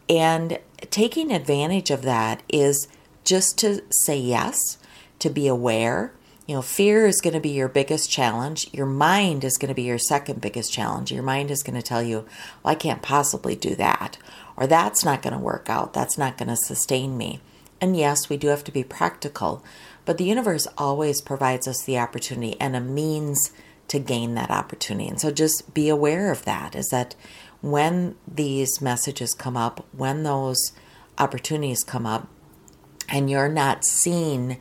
And 0.09 0.59
taking 0.91 1.33
advantage 1.33 1.91
of 1.91 2.03
that 2.03 2.43
is 2.49 2.89
just 3.25 3.59
to 3.59 3.83
say 3.91 4.19
yes, 4.19 4.79
to 5.21 5.31
be 5.31 5.47
aware. 5.47 6.13
You 6.47 6.57
know, 6.57 6.63
fear 6.63 7.07
is 7.07 7.21
going 7.21 7.35
to 7.35 7.41
be 7.41 7.51
your 7.51 7.69
biggest 7.69 8.11
challenge. 8.11 8.69
Your 8.73 8.87
mind 8.87 9.45
is 9.45 9.57
going 9.57 9.69
to 9.69 9.75
be 9.75 9.83
your 9.83 9.99
second 9.99 10.41
biggest 10.41 10.73
challenge. 10.73 11.13
Your 11.13 11.23
mind 11.23 11.51
is 11.51 11.63
going 11.63 11.77
to 11.77 11.83
tell 11.83 12.03
you, 12.03 12.27
well, 12.63 12.73
I 12.73 12.75
can't 12.75 13.01
possibly 13.01 13.55
do 13.55 13.75
that 13.77 14.19
or 14.57 14.67
that's 14.67 15.05
not 15.05 15.23
going 15.23 15.33
to 15.33 15.39
work 15.39 15.69
out, 15.69 15.93
that's 15.93 16.19
not 16.19 16.39
going 16.39 16.49
to 16.49 16.57
sustain 16.57 17.17
me. 17.17 17.41
And 17.81 17.97
yes, 17.97 18.29
we 18.29 18.37
do 18.37 18.49
have 18.49 18.65
to 18.65 18.73
be 18.73 18.85
practical, 18.85 19.65
but 20.05 20.19
the 20.19 20.25
universe 20.25 20.67
always 20.79 21.21
provides 21.21 21.67
us 21.67 21.83
the 21.85 21.99
opportunity 21.99 22.61
and 22.61 22.77
a 22.77 22.81
means 22.81 23.53
to 23.89 23.99
gain 23.99 24.35
that 24.35 24.51
opportunity. 24.51 25.09
And 25.09 25.21
so 25.21 25.31
just 25.31 25.75
be 25.75 25.89
aware 25.89 26.31
of 26.31 26.45
that 26.45 26.75
is 26.75 26.89
that 26.89 27.15
when 27.63 28.17
these 28.27 28.81
messages 28.81 29.35
come 29.35 29.57
up, 29.57 29.87
when 29.93 30.23
those 30.23 30.73
opportunities 31.19 31.83
come 31.83 32.07
up, 32.07 32.29
and 33.09 33.31
you're 33.31 33.49
not 33.49 33.85
seeing 33.85 34.59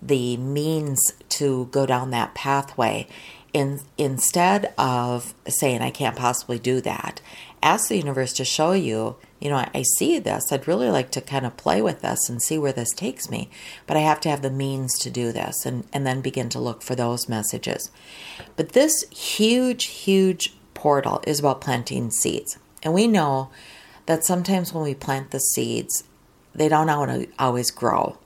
the 0.00 0.36
means 0.36 1.12
to 1.28 1.66
go 1.66 1.86
down 1.86 2.10
that 2.10 2.34
pathway, 2.34 3.06
in, 3.52 3.80
instead 3.96 4.72
of 4.76 5.34
saying, 5.46 5.80
I 5.80 5.90
can't 5.90 6.16
possibly 6.16 6.58
do 6.58 6.80
that, 6.82 7.20
ask 7.62 7.88
the 7.88 7.96
universe 7.96 8.32
to 8.34 8.44
show 8.44 8.72
you 8.72 9.16
you 9.40 9.50
know, 9.50 9.56
I, 9.56 9.70
I, 9.74 9.82
see 9.82 10.18
this. 10.18 10.50
I'd 10.50 10.66
really 10.66 10.90
like 10.90 11.10
to 11.12 11.20
kind 11.20 11.46
of 11.46 11.56
play 11.56 11.80
with 11.80 12.00
this 12.00 12.28
and 12.28 12.42
see 12.42 12.58
where 12.58 12.72
this 12.72 12.92
takes 12.92 13.30
me, 13.30 13.50
but 13.86 13.96
I 13.96 14.00
have 14.00 14.20
to 14.22 14.30
have 14.30 14.42
the 14.42 14.50
means 14.50 14.98
to 15.00 15.10
do 15.10 15.32
this 15.32 15.64
and, 15.64 15.86
and 15.92 16.06
then 16.06 16.20
begin 16.20 16.48
to 16.50 16.58
look 16.58 16.82
for 16.82 16.94
those 16.94 17.28
messages. 17.28 17.90
But 18.56 18.70
this 18.70 19.04
huge, 19.10 19.84
huge 19.84 20.54
portal 20.78 21.20
is 21.26 21.40
about 21.40 21.60
planting 21.60 22.10
seeds. 22.10 22.56
And 22.84 22.94
we 22.94 23.08
know 23.08 23.50
that 24.06 24.24
sometimes 24.24 24.72
when 24.72 24.84
we 24.84 24.94
plant 24.94 25.32
the 25.32 25.40
seeds, 25.40 26.04
they 26.54 26.68
don't 26.68 27.28
always 27.38 27.70
grow. 27.72 28.16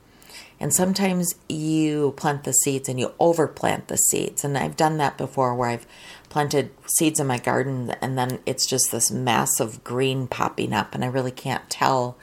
And 0.61 0.73
sometimes 0.73 1.35
you 1.49 2.13
plant 2.17 2.45
the 2.45 2.53
seeds 2.53 2.89
and 2.89 3.01
you 3.01 3.09
overplant 3.19 3.87
the 3.87 3.97
seeds. 3.97 4.45
And 4.45 4.57
I've 4.57 4.77
done 4.77 4.99
that 4.99 5.19
before 5.19 5.55
where 5.55 5.71
I've 5.71 5.87
planted 6.29 6.71
seeds 6.87 7.19
in 7.19 7.27
my 7.27 7.39
garden 7.39 7.95
and 8.01 8.17
then 8.17 8.39
it's 8.47 8.67
just 8.67 8.93
this 8.93 9.11
massive 9.11 9.83
green 9.83 10.27
popping 10.27 10.73
up 10.73 10.95
and 10.95 11.05
I 11.05 11.09
really 11.09 11.31
can't 11.31 11.69
tell 11.69 12.17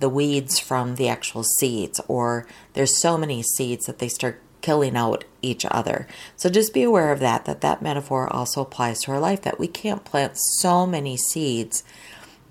the 0.00 0.08
weeds 0.08 0.58
from 0.58 0.96
the 0.96 1.08
actual 1.08 1.44
seeds 1.44 2.00
or 2.08 2.48
there's 2.72 3.00
so 3.00 3.16
many 3.16 3.42
seeds 3.42 3.86
that 3.86 4.00
they 4.00 4.08
start 4.08 4.40
killing 4.60 4.96
out 4.96 5.24
each 5.42 5.64
other. 5.70 6.06
So 6.36 6.48
just 6.48 6.74
be 6.74 6.82
aware 6.82 7.12
of 7.12 7.20
that 7.20 7.44
that 7.44 7.60
that 7.60 7.82
metaphor 7.82 8.32
also 8.32 8.62
applies 8.62 9.00
to 9.02 9.12
our 9.12 9.20
life 9.20 9.42
that 9.42 9.58
we 9.58 9.68
can't 9.68 10.04
plant 10.04 10.36
so 10.36 10.86
many 10.86 11.16
seeds 11.16 11.84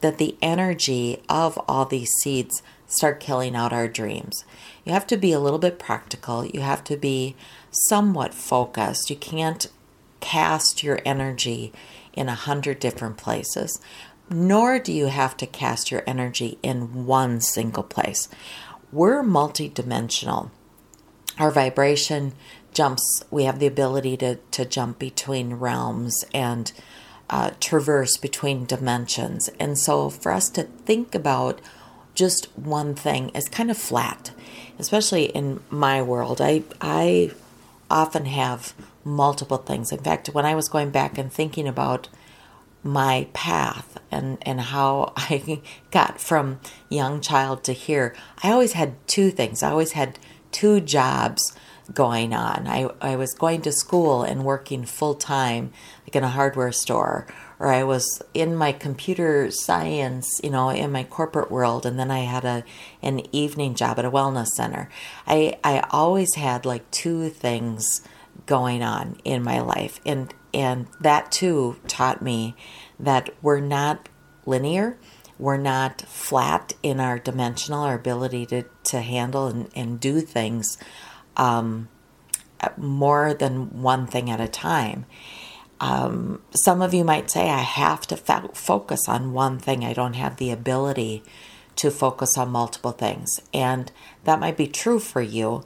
that 0.02 0.18
the 0.18 0.38
energy 0.42 1.22
of 1.28 1.60
all 1.68 1.86
these 1.86 2.12
seeds 2.22 2.62
start 2.88 3.20
killing 3.20 3.56
out 3.56 3.74
our 3.74 3.88
dreams. 3.88 4.46
You 4.86 4.94
have 4.94 5.08
to 5.08 5.18
be 5.18 5.34
a 5.34 5.40
little 5.40 5.60
bit 5.60 5.80
practical. 5.80 6.46
You 6.46 6.62
have 6.62 6.84
to 6.86 6.96
be 6.96 7.36
somewhat 7.72 8.34
focused. 8.34 9.10
You 9.10 9.18
can't 9.18 9.68
cast 10.20 10.84
your 10.84 11.00
energy 11.06 11.74
in 12.14 12.30
a 12.30 12.36
hundred 12.36 12.80
different 12.80 13.18
places, 13.18 13.80
nor 14.30 14.80
do 14.80 14.94
you 14.94 15.08
have 15.08 15.38
to 15.38 15.46
cast 15.46 15.92
your 15.92 16.04
energy 16.08 16.58
in 16.64 17.06
one 17.06 17.42
single 17.42 17.84
place. 17.84 18.30
We're 18.92 19.24
multidimensional. 19.24 20.50
Our 21.40 21.52
vibration 21.52 22.34
jumps, 22.74 23.24
we 23.32 23.44
have 23.44 23.60
the 23.60 23.68
ability 23.68 24.18
to, 24.18 24.36
to 24.52 24.66
jump 24.66 25.00
between 25.00 25.56
realms 25.56 26.26
and 26.34 26.72
uh, 27.30 27.52
traverse 27.60 28.18
between 28.18 28.66
dimensions. 28.66 29.50
And 29.60 29.78
so 29.78 30.10
for 30.10 30.32
us 30.32 30.50
to 30.52 30.64
think 30.64 31.14
about 31.14 31.60
just 32.16 32.46
one 32.58 32.96
thing 32.96 33.30
is 33.30 33.50
kind 33.50 33.70
of 33.70 33.78
flat, 33.78 34.32
especially 34.80 35.26
in 35.26 35.60
my 35.70 36.02
world. 36.02 36.42
I, 36.42 36.64
I 36.82 37.32
often 37.90 38.26
have 38.26 38.74
multiple 39.04 39.58
things. 39.58 39.92
In 39.92 40.00
fact, 40.00 40.28
when 40.30 40.46
I 40.46 40.56
was 40.56 40.70
going 40.70 40.90
back 40.90 41.18
and 41.18 41.32
thinking 41.32 41.68
about 41.68 42.10
my 42.84 43.28
path 43.34 43.98
and, 44.12 44.38
and 44.42 44.60
how 44.60 45.14
I 45.18 45.62
got 45.92 46.20
from 46.20 46.60
young 46.90 47.22
child 47.22 47.64
to 47.66 47.74
here, 47.74 48.16
I 48.44 48.52
always 48.52 48.74
had 48.74 48.96
two 49.08 49.30
things. 49.32 49.62
I 49.62 49.72
always 49.72 49.92
had 49.92 50.18
two 50.52 50.80
jobs 50.82 51.54
going 51.94 52.34
on. 52.34 52.68
I, 52.68 52.90
I 53.02 53.16
was 53.16 53.34
going 53.34 53.62
to 53.62 53.72
school 53.72 54.24
and 54.24 54.44
working 54.44 54.86
full 54.86 55.16
time, 55.16 55.72
like 56.04 56.16
in 56.16 56.24
a 56.24 56.30
hardware 56.30 56.72
store, 56.72 57.26
or 57.60 57.72
I 57.72 57.84
was 57.84 58.22
in 58.34 58.56
my 58.56 58.72
computer 58.72 59.50
science, 59.52 60.30
you 60.44 60.50
know, 60.50 60.70
in 60.70 60.92
my 60.92 61.04
corporate 61.04 61.50
world, 61.50 61.86
and 61.86 61.98
then 61.98 62.12
I 62.12 62.20
had 62.20 62.44
a 62.44 62.64
an 63.02 63.22
evening 63.34 63.74
job 63.74 64.00
at 64.00 64.06
a 64.06 64.12
wellness 64.12 64.48
center. 64.48 64.90
I 65.26 65.58
I 65.64 65.84
always 65.92 66.36
had 66.36 66.66
like 66.66 66.90
two 66.92 67.30
things 67.30 68.02
going 68.46 68.82
on 68.82 69.18
in 69.24 69.44
my 69.44 69.60
life. 69.60 70.00
And 70.06 70.34
and 70.54 70.88
that 71.02 71.32
too 71.32 71.78
taught 71.88 72.22
me 72.22 72.56
that 73.00 73.30
we're 73.42 73.60
not 73.60 74.10
linear. 74.46 74.98
We're 75.40 75.58
not 75.58 76.02
flat 76.02 76.74
in 76.82 77.00
our 77.00 77.20
dimensional, 77.20 77.84
our 77.84 77.96
ability 77.96 78.46
to, 78.48 78.64
to 78.86 79.02
handle 79.02 79.48
and, 79.48 79.70
and 79.76 80.00
do 80.00 80.22
things 80.22 80.78
um, 81.36 81.90
more 82.76 83.34
than 83.34 83.82
one 83.82 84.08
thing 84.08 84.30
at 84.30 84.42
a 84.42 84.48
time. 84.48 85.06
Um, 85.80 86.42
some 86.52 86.82
of 86.82 86.94
you 86.94 87.04
might 87.04 87.30
say, 87.30 87.50
I 87.50 87.60
have 87.60 88.08
to 88.08 88.18
fa- 88.18 88.50
focus 88.54 89.08
on 89.08 89.34
one 89.34 89.60
thing. 89.60 89.86
I 89.86 89.94
don't 89.94 90.16
have 90.16 90.38
the 90.38 90.52
ability 90.52 91.24
to 91.76 91.92
focus 91.92 92.38
on 92.38 92.50
multiple 92.50 92.92
things. 92.92 93.30
And 93.54 93.92
that 94.24 94.40
might 94.40 94.58
be 94.58 94.68
true 94.68 95.00
for 95.00 95.22
you, 95.22 95.64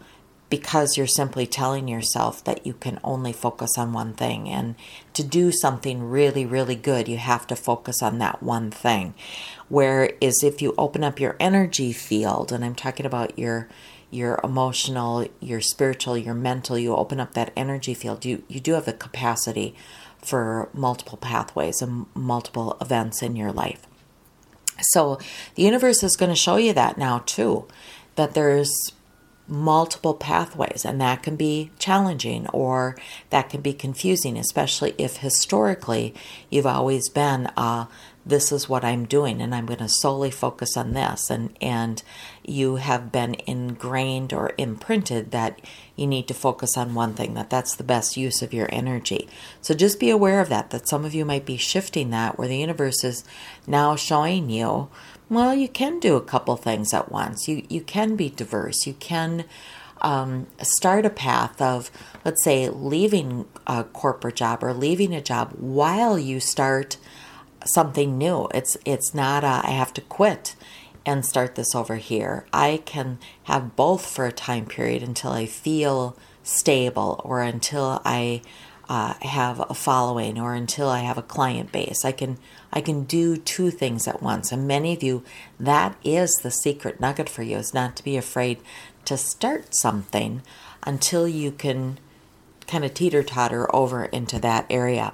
because 0.51 0.97
you're 0.97 1.07
simply 1.07 1.47
telling 1.47 1.87
yourself 1.87 2.43
that 2.43 2.67
you 2.67 2.73
can 2.73 2.99
only 3.03 3.31
focus 3.31 3.71
on 3.77 3.93
one 3.93 4.13
thing. 4.13 4.49
And 4.49 4.75
to 5.13 5.23
do 5.23 5.49
something 5.51 6.03
really, 6.03 6.45
really 6.45 6.75
good, 6.75 7.07
you 7.07 7.17
have 7.17 7.47
to 7.47 7.55
focus 7.55 8.03
on 8.03 8.19
that 8.19 8.43
one 8.43 8.69
thing. 8.69 9.15
Whereas 9.69 10.43
if 10.43 10.61
you 10.61 10.75
open 10.77 11.05
up 11.05 11.21
your 11.21 11.37
energy 11.39 11.93
field, 11.93 12.51
and 12.51 12.63
I'm 12.63 12.75
talking 12.75 13.05
about 13.07 13.39
your 13.39 13.67
your 14.13 14.41
emotional, 14.43 15.25
your 15.39 15.61
spiritual, 15.61 16.17
your 16.17 16.33
mental, 16.33 16.77
you 16.77 16.93
open 16.93 17.21
up 17.21 17.33
that 17.33 17.53
energy 17.55 17.93
field, 17.93 18.25
you, 18.25 18.43
you 18.49 18.59
do 18.59 18.73
have 18.73 18.83
the 18.83 18.91
capacity 18.91 19.73
for 20.21 20.67
multiple 20.73 21.17
pathways 21.17 21.81
and 21.81 22.05
multiple 22.13 22.75
events 22.81 23.23
in 23.23 23.37
your 23.37 23.53
life. 23.53 23.87
So 24.81 25.17
the 25.55 25.63
universe 25.63 26.03
is 26.03 26.17
going 26.17 26.29
to 26.29 26.35
show 26.35 26.57
you 26.57 26.73
that 26.73 26.97
now 26.97 27.19
too, 27.19 27.69
that 28.15 28.33
there's 28.33 28.91
multiple 29.51 30.13
pathways, 30.13 30.85
and 30.85 30.99
that 31.01 31.21
can 31.21 31.35
be 31.35 31.69
challenging 31.77 32.47
or 32.47 32.95
that 33.29 33.49
can 33.49 33.61
be 33.61 33.73
confusing, 33.73 34.37
especially 34.37 34.95
if 34.97 35.17
historically 35.17 36.15
you've 36.49 36.65
always 36.65 37.09
been, 37.09 37.47
uh, 37.57 37.85
this 38.25 38.51
is 38.51 38.69
what 38.69 38.83
I'm 38.83 39.05
doing, 39.05 39.41
and 39.41 39.53
I'm 39.53 39.65
going 39.65 39.79
to 39.79 39.89
solely 39.89 40.31
focus 40.31 40.77
on 40.77 40.93
this, 40.93 41.29
and 41.29 41.55
and 41.61 42.01
you 42.43 42.77
have 42.77 43.11
been 43.11 43.35
ingrained 43.47 44.33
or 44.33 44.53
imprinted 44.57 45.31
that 45.31 45.59
you 45.95 46.07
need 46.07 46.27
to 46.27 46.33
focus 46.33 46.77
on 46.77 46.95
one 46.95 47.13
thing, 47.13 47.33
that 47.35 47.49
that's 47.49 47.75
the 47.75 47.83
best 47.83 48.17
use 48.17 48.41
of 48.41 48.53
your 48.53 48.69
energy. 48.71 49.27
So 49.61 49.73
just 49.73 49.99
be 49.99 50.09
aware 50.09 50.41
of 50.41 50.49
that. 50.49 50.69
That 50.71 50.87
some 50.87 51.05
of 51.05 51.13
you 51.13 51.25
might 51.25 51.45
be 51.45 51.57
shifting 51.57 52.09
that, 52.11 52.37
where 52.37 52.47
the 52.47 52.57
universe 52.57 53.03
is 53.03 53.23
now 53.67 53.95
showing 53.95 54.49
you 54.49 54.89
well, 55.31 55.55
you 55.55 55.69
can 55.69 55.97
do 56.01 56.17
a 56.17 56.21
couple 56.21 56.57
things 56.57 56.93
at 56.93 57.09
once. 57.09 57.47
You 57.47 57.65
you 57.69 57.79
can 57.79 58.17
be 58.17 58.29
diverse. 58.29 58.85
You 58.85 58.93
can 58.93 59.45
um, 60.01 60.47
start 60.61 61.05
a 61.05 61.09
path 61.09 61.61
of, 61.61 61.89
let's 62.25 62.43
say, 62.43 62.67
leaving 62.67 63.45
a 63.65 63.85
corporate 63.85 64.35
job 64.35 64.61
or 64.61 64.73
leaving 64.73 65.15
a 65.15 65.21
job 65.21 65.53
while 65.57 66.19
you 66.19 66.41
start 66.41 66.97
something 67.65 68.17
new. 68.17 68.47
It's 68.53 68.77
it's 68.85 69.13
not 69.13 69.43
a, 69.43 69.61
I 69.63 69.71
have 69.71 69.93
to 69.93 70.01
quit 70.01 70.55
and 71.05 71.25
start 71.25 71.55
this 71.55 71.73
over 71.73 71.95
here. 71.95 72.45
I 72.53 72.81
can 72.85 73.19
have 73.43 73.75
both 73.75 74.05
for 74.05 74.25
a 74.25 74.31
time 74.31 74.65
period 74.65 75.03
until 75.03 75.31
I 75.31 75.45
feel 75.45 76.17
stable 76.43 77.21
or 77.23 77.41
until 77.41 78.01
I 78.05 78.41
uh, 78.89 79.13
have 79.21 79.63
a 79.69 79.73
following 79.73 80.37
or 80.37 80.53
until 80.53 80.89
I 80.89 80.99
have 80.99 81.17
a 81.17 81.23
client 81.23 81.71
base. 81.71 82.03
I 82.03 82.11
can 82.11 82.37
I 82.73 82.81
can 82.81 83.03
do 83.03 83.37
two 83.37 83.71
things 83.71 84.07
at 84.07 84.21
once. 84.21 84.51
And 84.51 84.67
many 84.67 84.93
of 84.93 85.01
you, 85.03 85.23
that 85.59 85.95
is 86.03 86.31
the 86.41 86.51
secret 86.51 86.99
nugget 86.99 87.29
for 87.29 87.43
you 87.43 87.57
is 87.57 87.73
not 87.73 87.95
to 87.95 88.03
be 88.03 88.17
afraid 88.17 88.59
to 89.05 89.17
start 89.17 89.75
something 89.75 90.41
until 90.83 91.27
you 91.27 91.51
can 91.51 91.99
kind 92.67 92.85
of 92.85 92.93
teeter 92.93 93.23
totter 93.23 93.73
over 93.75 94.05
into 94.05 94.39
that 94.39 94.65
area. 94.69 95.13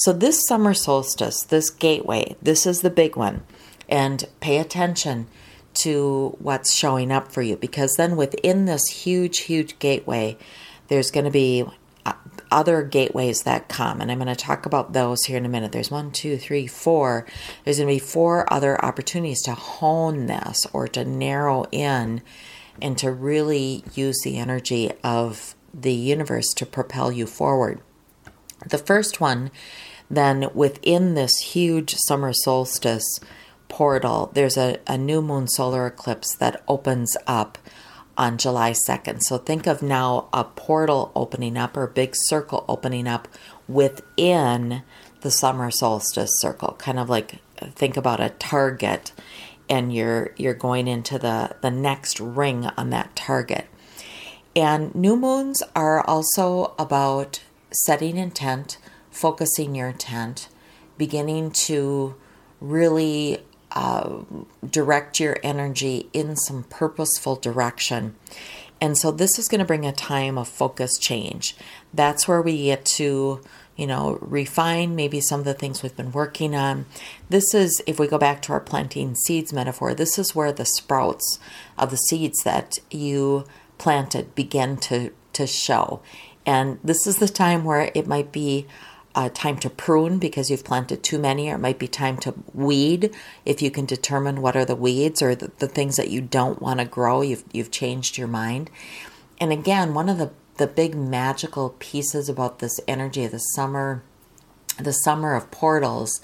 So 0.00 0.14
this 0.14 0.40
summer 0.48 0.72
solstice, 0.72 1.42
this 1.42 1.68
gateway, 1.68 2.34
this 2.40 2.64
is 2.64 2.80
the 2.80 2.88
big 2.88 3.16
one. 3.16 3.42
And 3.86 4.24
pay 4.40 4.56
attention 4.56 5.26
to 5.74 6.36
what's 6.38 6.72
showing 6.72 7.12
up 7.12 7.30
for 7.30 7.42
you 7.42 7.56
because 7.56 7.96
then 7.96 8.16
within 8.16 8.64
this 8.64 8.86
huge, 8.86 9.40
huge 9.40 9.78
gateway, 9.78 10.38
there's 10.88 11.10
going 11.10 11.26
to 11.26 11.30
be 11.30 11.66
uh, 12.06 12.14
other 12.50 12.82
gateways 12.82 13.42
that 13.42 13.68
come, 13.68 14.00
and 14.00 14.10
I'm 14.10 14.18
going 14.18 14.34
to 14.34 14.34
talk 14.34 14.64
about 14.64 14.94
those 14.94 15.24
here 15.24 15.36
in 15.36 15.44
a 15.44 15.50
minute. 15.50 15.70
There's 15.70 15.90
one, 15.90 16.12
two, 16.12 16.38
three, 16.38 16.66
four. 16.66 17.26
There's 17.64 17.76
going 17.76 17.88
to 17.88 17.94
be 17.94 17.98
four 17.98 18.50
other 18.50 18.82
opportunities 18.82 19.42
to 19.42 19.52
hone 19.52 20.26
this 20.26 20.66
or 20.72 20.88
to 20.88 21.04
narrow 21.04 21.66
in 21.72 22.22
and 22.80 22.96
to 22.96 23.12
really 23.12 23.84
use 23.94 24.18
the 24.24 24.38
energy 24.38 24.92
of 25.04 25.54
the 25.74 25.92
universe 25.92 26.54
to 26.54 26.64
propel 26.64 27.12
you 27.12 27.26
forward. 27.26 27.80
The 28.66 28.78
first 28.78 29.20
one, 29.20 29.50
then, 30.10 30.50
within 30.54 31.14
this 31.14 31.38
huge 31.38 31.94
summer 31.94 32.32
solstice 32.32 33.20
portal, 33.68 34.30
there's 34.34 34.56
a, 34.56 34.78
a 34.86 34.98
new 34.98 35.22
moon 35.22 35.46
solar 35.46 35.86
eclipse 35.86 36.34
that 36.36 36.62
opens 36.66 37.16
up 37.26 37.58
on 38.18 38.36
July 38.36 38.72
2nd. 38.72 39.20
So 39.22 39.38
think 39.38 39.66
of 39.66 39.82
now 39.82 40.28
a 40.32 40.44
portal 40.44 41.12
opening 41.14 41.56
up 41.56 41.76
or 41.76 41.84
a 41.84 41.88
big 41.88 42.14
circle 42.14 42.64
opening 42.68 43.06
up 43.06 43.28
within 43.68 44.82
the 45.20 45.30
summer 45.30 45.70
solstice 45.70 46.30
circle. 46.40 46.74
Kind 46.78 46.98
of 46.98 47.08
like 47.08 47.36
think 47.74 47.96
about 47.96 48.20
a 48.20 48.30
target 48.30 49.12
and 49.70 49.94
you're 49.94 50.34
you're 50.36 50.52
going 50.52 50.88
into 50.88 51.18
the 51.18 51.56
the 51.62 51.70
next 51.70 52.20
ring 52.20 52.66
on 52.76 52.90
that 52.90 53.14
target. 53.14 53.68
And 54.56 54.92
new 54.94 55.16
moons 55.16 55.62
are 55.76 56.04
also 56.06 56.74
about 56.78 57.40
setting 57.70 58.16
intent, 58.16 58.78
focusing 59.10 59.74
your 59.74 59.88
intent, 59.88 60.48
beginning 60.96 61.50
to 61.50 62.14
really 62.60 63.38
uh, 63.72 64.18
direct 64.68 65.20
your 65.20 65.38
energy 65.42 66.08
in 66.12 66.36
some 66.36 66.64
purposeful 66.64 67.36
direction. 67.36 68.14
And 68.80 68.96
so 68.96 69.10
this 69.10 69.38
is 69.38 69.48
going 69.48 69.58
to 69.58 69.64
bring 69.64 69.86
a 69.86 69.92
time 69.92 70.38
of 70.38 70.48
focus 70.48 70.98
change. 70.98 71.54
That's 71.92 72.26
where 72.26 72.40
we 72.40 72.64
get 72.64 72.84
to, 72.86 73.42
you 73.76 73.86
know, 73.86 74.18
refine 74.22 74.96
maybe 74.96 75.20
some 75.20 75.40
of 75.40 75.46
the 75.46 75.54
things 75.54 75.82
we've 75.82 75.96
been 75.96 76.12
working 76.12 76.54
on. 76.54 76.86
This 77.28 77.54
is, 77.54 77.82
if 77.86 77.98
we 78.00 78.08
go 78.08 78.18
back 78.18 78.40
to 78.42 78.52
our 78.52 78.60
planting 78.60 79.14
seeds 79.14 79.52
metaphor, 79.52 79.94
this 79.94 80.18
is 80.18 80.34
where 80.34 80.52
the 80.52 80.64
sprouts 80.64 81.38
of 81.76 81.90
the 81.90 81.96
seeds 81.96 82.42
that 82.44 82.78
you 82.90 83.44
planted 83.76 84.34
begin 84.34 84.78
to, 84.78 85.10
to 85.34 85.46
show. 85.46 86.00
And 86.46 86.78
this 86.82 87.06
is 87.06 87.18
the 87.18 87.28
time 87.28 87.64
where 87.64 87.92
it 87.94 88.06
might 88.06 88.32
be 88.32 88.66
uh, 89.14 89.28
time 89.30 89.58
to 89.58 89.70
prune 89.70 90.18
because 90.18 90.50
you've 90.50 90.64
planted 90.64 91.02
too 91.02 91.18
many, 91.18 91.50
or 91.50 91.56
it 91.56 91.58
might 91.58 91.78
be 91.78 91.88
time 91.88 92.16
to 92.18 92.34
weed 92.54 93.14
if 93.44 93.60
you 93.60 93.70
can 93.70 93.84
determine 93.84 94.40
what 94.40 94.56
are 94.56 94.64
the 94.64 94.76
weeds 94.76 95.20
or 95.20 95.34
the, 95.34 95.50
the 95.58 95.68
things 95.68 95.96
that 95.96 96.10
you 96.10 96.20
don't 96.20 96.62
want 96.62 96.78
to 96.80 96.86
grow. 96.86 97.20
You've 97.20 97.44
you've 97.52 97.70
changed 97.70 98.18
your 98.18 98.28
mind. 98.28 98.70
And 99.40 99.52
again, 99.52 99.94
one 99.94 100.08
of 100.08 100.18
the 100.18 100.30
the 100.58 100.66
big 100.66 100.94
magical 100.94 101.74
pieces 101.78 102.28
about 102.28 102.58
this 102.58 102.78
energy 102.86 103.24
of 103.24 103.32
the 103.32 103.38
summer, 103.38 104.02
the 104.78 104.92
summer 104.92 105.34
of 105.34 105.50
portals, 105.50 106.20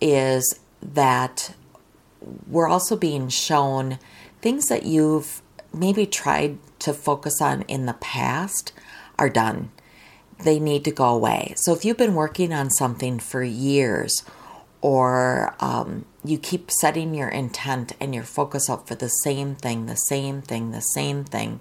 is 0.00 0.58
that 0.82 1.54
we're 2.46 2.68
also 2.68 2.96
being 2.96 3.28
shown 3.28 3.98
things 4.40 4.66
that 4.66 4.84
you've 4.84 5.40
maybe 5.72 6.04
tried 6.04 6.58
to 6.80 6.92
focus 6.92 7.40
on 7.40 7.62
in 7.62 7.86
the 7.86 7.94
past 7.94 8.72
are 9.18 9.30
done 9.30 9.70
they 10.42 10.58
need 10.58 10.84
to 10.84 10.90
go 10.90 11.06
away. 11.06 11.54
So 11.56 11.72
if 11.72 11.84
you've 11.84 11.96
been 11.96 12.14
working 12.14 12.52
on 12.52 12.70
something 12.70 13.18
for 13.18 13.42
years, 13.42 14.22
or 14.80 15.54
um, 15.60 16.04
you 16.24 16.38
keep 16.38 16.70
setting 16.70 17.14
your 17.14 17.28
intent 17.28 17.92
and 18.00 18.14
your 18.14 18.24
focus 18.24 18.68
up 18.68 18.88
for 18.88 18.96
the 18.96 19.08
same 19.08 19.54
thing, 19.54 19.86
the 19.86 19.94
same 19.94 20.42
thing, 20.42 20.72
the 20.72 20.80
same 20.80 21.24
thing, 21.24 21.60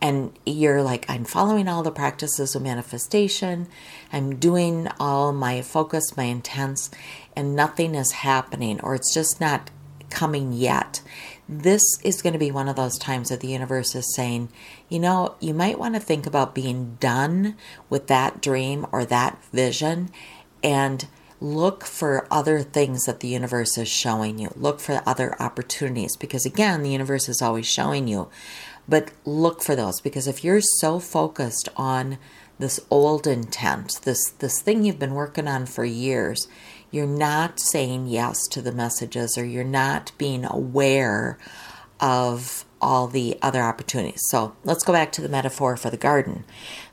and 0.00 0.38
you're 0.44 0.82
like, 0.82 1.08
I'm 1.08 1.24
following 1.24 1.66
all 1.66 1.82
the 1.82 1.90
practices 1.90 2.54
of 2.54 2.62
manifestation, 2.62 3.68
I'm 4.12 4.36
doing 4.36 4.88
all 5.00 5.32
my 5.32 5.62
focus, 5.62 6.16
my 6.16 6.24
intents, 6.24 6.90
and 7.34 7.56
nothing 7.56 7.94
is 7.94 8.12
happening, 8.12 8.80
or 8.82 8.94
it's 8.94 9.14
just 9.14 9.40
not 9.40 9.70
coming 10.10 10.52
yet 10.52 11.00
this 11.48 11.82
is 12.02 12.22
going 12.22 12.32
to 12.32 12.38
be 12.38 12.50
one 12.50 12.68
of 12.68 12.76
those 12.76 12.98
times 12.98 13.28
that 13.28 13.40
the 13.40 13.48
universe 13.48 13.94
is 13.94 14.14
saying, 14.14 14.48
you 14.88 14.98
know, 14.98 15.34
you 15.40 15.52
might 15.52 15.78
want 15.78 15.94
to 15.94 16.00
think 16.00 16.26
about 16.26 16.54
being 16.54 16.96
done 17.00 17.56
with 17.90 18.06
that 18.06 18.40
dream 18.40 18.86
or 18.92 19.04
that 19.04 19.42
vision 19.52 20.10
and 20.62 21.06
look 21.40 21.84
for 21.84 22.26
other 22.30 22.62
things 22.62 23.04
that 23.04 23.20
the 23.20 23.28
universe 23.28 23.76
is 23.76 23.88
showing 23.88 24.38
you. 24.38 24.50
Look 24.56 24.80
for 24.80 25.02
other 25.06 25.40
opportunities 25.40 26.16
because, 26.16 26.46
again, 26.46 26.82
the 26.82 26.92
universe 26.92 27.28
is 27.28 27.42
always 27.42 27.66
showing 27.66 28.08
you. 28.08 28.30
But 28.88 29.10
look 29.24 29.62
for 29.62 29.76
those 29.76 30.00
because 30.00 30.26
if 30.26 30.42
you're 30.42 30.60
so 30.60 30.98
focused 30.98 31.68
on 31.76 32.18
this 32.58 32.80
old 32.90 33.26
intent, 33.26 34.00
this, 34.04 34.30
this 34.38 34.62
thing 34.62 34.84
you've 34.84 34.98
been 34.98 35.14
working 35.14 35.48
on 35.48 35.66
for 35.66 35.84
years, 35.84 36.48
you're 36.94 37.06
not 37.06 37.58
saying 37.58 38.06
yes 38.06 38.38
to 38.50 38.62
the 38.62 38.70
messages 38.70 39.36
or 39.36 39.44
you're 39.44 39.64
not 39.64 40.12
being 40.16 40.44
aware 40.44 41.36
of 41.98 42.64
all 42.80 43.08
the 43.08 43.36
other 43.42 43.62
opportunities. 43.62 44.20
So 44.28 44.54
let's 44.62 44.84
go 44.84 44.92
back 44.92 45.10
to 45.12 45.22
the 45.22 45.28
metaphor 45.28 45.76
for 45.76 45.90
the 45.90 45.96
garden. 45.96 46.44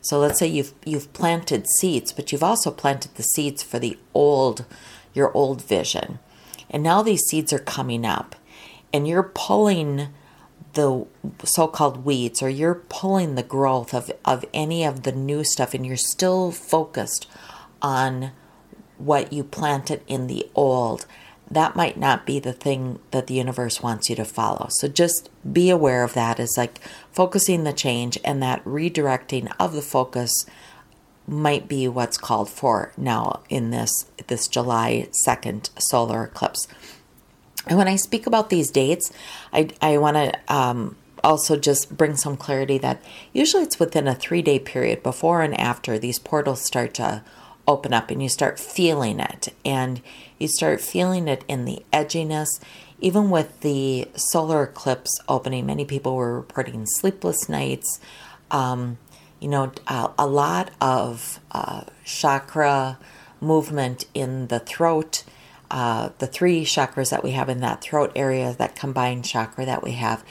So 0.02 0.18
let's 0.18 0.40
say 0.40 0.48
you've 0.48 0.74
you've 0.86 1.14
planted 1.14 1.68
seeds, 1.78 2.12
but 2.12 2.32
you've 2.32 2.44
also 2.44 2.72
planted 2.72 3.14
the 3.14 3.24
seeds 3.24 3.62
for 3.62 3.78
the 3.78 3.98
old 4.16 4.66
your 5.14 5.32
old 5.38 5.62
vision. 5.62 6.18
And 6.70 6.82
now 6.82 7.04
these 7.04 7.22
seeds 7.30 7.54
are 7.54 7.60
coming 7.60 8.04
up 8.04 8.36
and 8.92 9.08
you're 9.08 9.32
pulling 9.36 10.08
the 10.74 11.06
so-called 11.44 12.06
weeds 12.06 12.42
or 12.42 12.50
you're 12.50 12.76
pulling 12.90 13.36
the 13.36 13.44
growth 13.44 13.94
of, 13.94 14.10
of 14.24 14.46
any 14.54 14.84
of 14.84 15.04
the 15.04 15.12
new 15.12 15.44
stuff 15.44 15.74
and 15.74 15.86
you're 15.86 15.98
still 15.98 16.52
focused 16.52 17.28
on 17.82 18.32
what 19.06 19.34
you 19.34 19.44
planted 19.44 20.02
in 20.08 20.28
the 20.28 20.50
old, 20.56 21.06
that 21.50 21.76
might 21.76 21.98
not 21.98 22.26
be 22.26 22.40
the 22.40 22.54
thing 22.54 23.00
that 23.12 23.28
the 23.28 23.34
universe 23.34 23.82
wants 23.82 24.10
you 24.10 24.16
to 24.16 24.26
follow. 24.26 24.68
So 24.70 24.88
just 24.88 25.30
be 25.52 25.70
aware 25.70 26.04
of 26.04 26.14
that 26.14 26.40
as 26.40 26.54
like 26.58 26.80
focusing 27.12 27.64
the 27.64 27.74
change 27.74 28.18
and 28.24 28.42
that 28.42 28.64
redirecting 28.64 29.52
of 29.60 29.74
the 29.74 29.82
focus 29.82 30.46
might 31.28 31.68
be 31.68 31.88
what's 31.88 32.18
called 32.18 32.50
for 32.50 32.92
now 32.98 33.42
in 33.50 33.72
this 33.72 33.92
this 34.28 34.48
July 34.48 35.08
2nd 35.28 35.70
solar 35.78 36.24
eclipse. 36.26 36.68
And 37.68 37.78
when 37.78 37.88
I 37.88 37.96
speak 37.96 38.26
about 38.26 38.50
these 38.50 38.72
dates, 38.72 39.12
I, 39.54 39.70
I 39.82 39.98
want 39.98 40.18
to 40.18 40.54
um, 40.54 40.96
also 41.24 41.58
just 41.58 41.96
bring 41.96 42.16
some 42.16 42.38
clarity 42.38 42.78
that 42.80 43.04
usually 43.34 43.64
it's 43.64 43.80
within 43.80 44.08
a 44.08 44.16
three 44.16 44.42
day 44.42 44.58
period 44.58 45.04
before 45.04 45.42
and 45.42 45.60
after 45.60 46.00
these 46.00 46.20
portals 46.20 46.62
start 46.62 46.94
to 46.96 47.24
open 47.68 47.94
up 47.94 48.12
and 48.12 48.22
you 48.22 48.30
start 48.30 48.60
feeling 48.60 49.20
it. 49.20 49.50
And 49.64 50.02
you 50.40 50.48
start 50.48 50.82
feeling 50.82 51.28
it 51.28 51.44
in 51.48 51.66
the 51.66 51.84
edginess. 51.94 52.48
Even 53.00 53.30
with 53.30 53.62
the 53.62 54.08
solar 54.16 54.64
eclipse 54.64 55.20
opening 55.28 55.66
many 55.66 55.86
people 55.86 56.16
were 56.16 56.36
reporting 56.36 56.86
sleepless 56.86 57.50
nights. 57.50 58.00
Um, 58.52 58.98
you 59.40 59.48
know 59.48 59.72
a 59.90 60.28
lot 60.28 60.70
of 60.80 61.40
uh, 61.52 61.82
chakra 62.06 63.00
movement 63.42 64.06
in 64.14 64.48
the 64.48 64.60
throat 64.60 65.24
uh, 65.72 66.10
the 66.20 66.28
three 66.28 66.64
chakras 66.66 67.10
that 67.10 67.24
we 67.24 67.32
have 67.32 67.48
in 67.48 67.62
that 67.62 67.82
throat 67.82 68.12
area 68.16 68.54
that 68.58 68.76
combined 68.76 69.24
chakra 69.24 69.66
that 69.66 69.82
we 69.82 69.94
have 69.94 70.24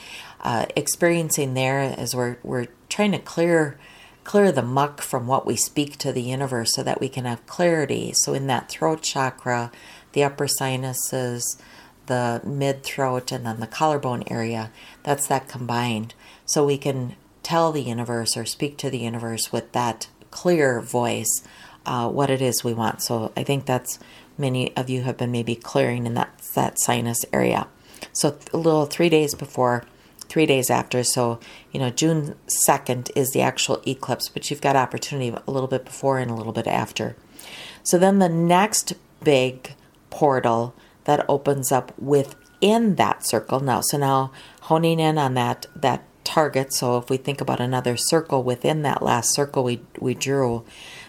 uh, 0.42 0.66
experiencing 0.76 1.54
there 1.54 1.80
as 1.80 2.14
we're, 2.14 2.36
we're 2.42 2.66
trying 2.90 3.12
to 3.12 3.18
clear 3.18 3.78
clear 4.30 4.52
the 4.52 4.62
muck 4.62 5.00
from 5.00 5.26
what 5.26 5.44
we 5.44 5.56
speak 5.56 5.96
to 5.98 6.12
the 6.12 6.22
universe 6.22 6.72
so 6.72 6.84
that 6.84 7.00
we 7.00 7.08
can 7.08 7.24
have 7.24 7.44
clarity. 7.46 8.12
So, 8.14 8.32
in 8.32 8.46
that 8.46 8.68
throat 8.68 9.02
chakra, 9.02 9.72
the 10.12 10.22
upper 10.22 10.46
sinuses, 10.46 11.60
the 12.06 12.40
mid 12.44 12.84
throat, 12.84 13.32
and 13.32 13.44
then 13.44 13.58
the 13.58 13.66
collarbone 13.66 14.22
area, 14.28 14.70
that's 15.02 15.26
that 15.26 15.48
combined. 15.48 16.14
So, 16.46 16.64
we 16.64 16.78
can 16.78 17.16
tell 17.42 17.72
the 17.72 17.82
universe 17.82 18.36
or 18.36 18.44
speak 18.44 18.76
to 18.76 18.88
the 18.88 19.00
universe 19.00 19.50
with 19.50 19.72
that 19.72 20.06
clear 20.30 20.80
voice 20.80 21.42
uh, 21.84 22.08
what 22.08 22.30
it 22.30 22.40
is 22.40 22.62
we 22.62 22.72
want. 22.72 23.02
So 23.02 23.32
I 23.36 23.42
think 23.42 23.66
that's 23.66 23.98
many 24.38 24.76
of 24.76 24.88
you 24.88 25.02
have 25.02 25.16
been 25.16 25.32
maybe 25.32 25.56
clearing 25.56 26.06
in 26.06 26.14
that 26.14 26.30
that 26.54 26.78
sinus 26.78 27.24
area. 27.32 27.66
So 28.12 28.38
a 28.52 28.56
little 28.56 28.86
three 28.86 29.08
days 29.08 29.34
before, 29.34 29.86
three 30.30 30.46
days 30.46 30.70
after. 30.70 31.04
So 31.04 31.38
you 31.72 31.80
know 31.80 31.90
June 31.90 32.36
second 32.46 33.10
is 33.14 33.32
the 33.32 33.42
actual 33.42 33.82
eclipse, 33.86 34.30
but 34.30 34.50
you've 34.50 34.62
got 34.62 34.76
opportunity 34.76 35.36
a 35.46 35.50
little 35.50 35.68
bit 35.68 35.84
before 35.84 36.18
and 36.18 36.30
a 36.30 36.34
little 36.34 36.54
bit 36.54 36.66
after. 36.66 37.16
So 37.82 37.98
then 37.98 38.18
the 38.18 38.28
next 38.28 38.94
big 39.22 39.74
portal 40.08 40.74
that 41.04 41.24
opens 41.28 41.72
up 41.72 41.92
within 41.98 42.94
that 42.94 43.26
circle 43.26 43.60
now. 43.60 43.80
So 43.82 43.98
now 43.98 44.32
honing 44.62 45.00
in 45.00 45.18
on 45.18 45.34
that 45.34 45.66
that 45.76 46.04
target. 46.24 46.72
So 46.72 46.96
if 46.98 47.10
we 47.10 47.16
think 47.16 47.40
about 47.40 47.60
another 47.60 47.96
circle 47.96 48.42
within 48.42 48.82
that 48.82 49.02
last 49.02 49.34
circle 49.34 49.64
we 49.64 49.82
we 49.98 50.14
drew, 50.14 50.64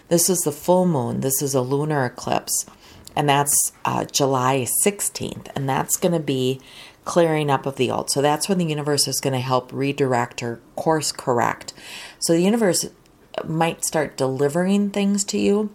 this 0.08 0.28
is 0.28 0.40
the 0.40 0.52
full 0.52 0.86
moon. 0.86 1.20
This 1.20 1.40
is 1.40 1.54
a 1.54 1.60
lunar 1.60 2.04
eclipse, 2.04 2.66
and 3.14 3.28
that's 3.28 3.72
uh, 3.84 4.04
July 4.04 4.66
16th, 4.84 5.48
and 5.54 5.68
that's 5.68 5.96
going 5.96 6.12
to 6.12 6.20
be 6.20 6.60
clearing 7.04 7.50
up 7.50 7.66
of 7.66 7.76
the 7.76 7.90
old. 7.90 8.10
So 8.10 8.22
that's 8.22 8.48
when 8.48 8.58
the 8.58 8.64
universe 8.66 9.08
is 9.08 9.20
going 9.20 9.32
to 9.32 9.40
help 9.40 9.72
redirect 9.72 10.42
or 10.42 10.60
course 10.76 11.12
correct. 11.12 11.72
So 12.18 12.32
the 12.32 12.42
universe 12.42 12.86
might 13.44 13.84
start 13.84 14.16
delivering 14.16 14.90
things 14.90 15.24
to 15.24 15.38
you, 15.38 15.70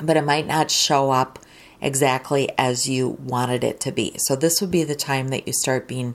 but 0.00 0.16
it 0.16 0.24
might 0.24 0.46
not 0.46 0.70
show 0.70 1.10
up 1.10 1.38
exactly 1.80 2.48
as 2.58 2.88
you 2.88 3.08
wanted 3.08 3.64
it 3.64 3.80
to 3.80 3.92
be. 3.92 4.14
So 4.18 4.36
this 4.36 4.60
would 4.60 4.70
be 4.70 4.84
the 4.84 4.94
time 4.94 5.28
that 5.28 5.46
you 5.46 5.52
start 5.52 5.88
being 5.88 6.14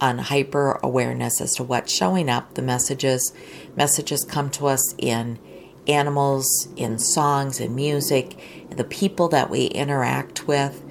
on 0.00 0.18
hyper 0.18 0.78
awareness 0.82 1.40
as 1.40 1.54
to 1.54 1.62
what's 1.62 1.92
showing 1.92 2.28
up. 2.28 2.54
The 2.54 2.62
messages 2.62 3.32
messages 3.76 4.24
come 4.24 4.50
to 4.50 4.66
us 4.66 4.94
in 4.98 5.38
animals, 5.86 6.68
in 6.76 6.98
songs, 6.98 7.60
in 7.60 7.74
music, 7.74 8.38
the 8.70 8.84
people 8.84 9.28
that 9.28 9.48
we 9.48 9.66
interact 9.66 10.46
with, 10.46 10.82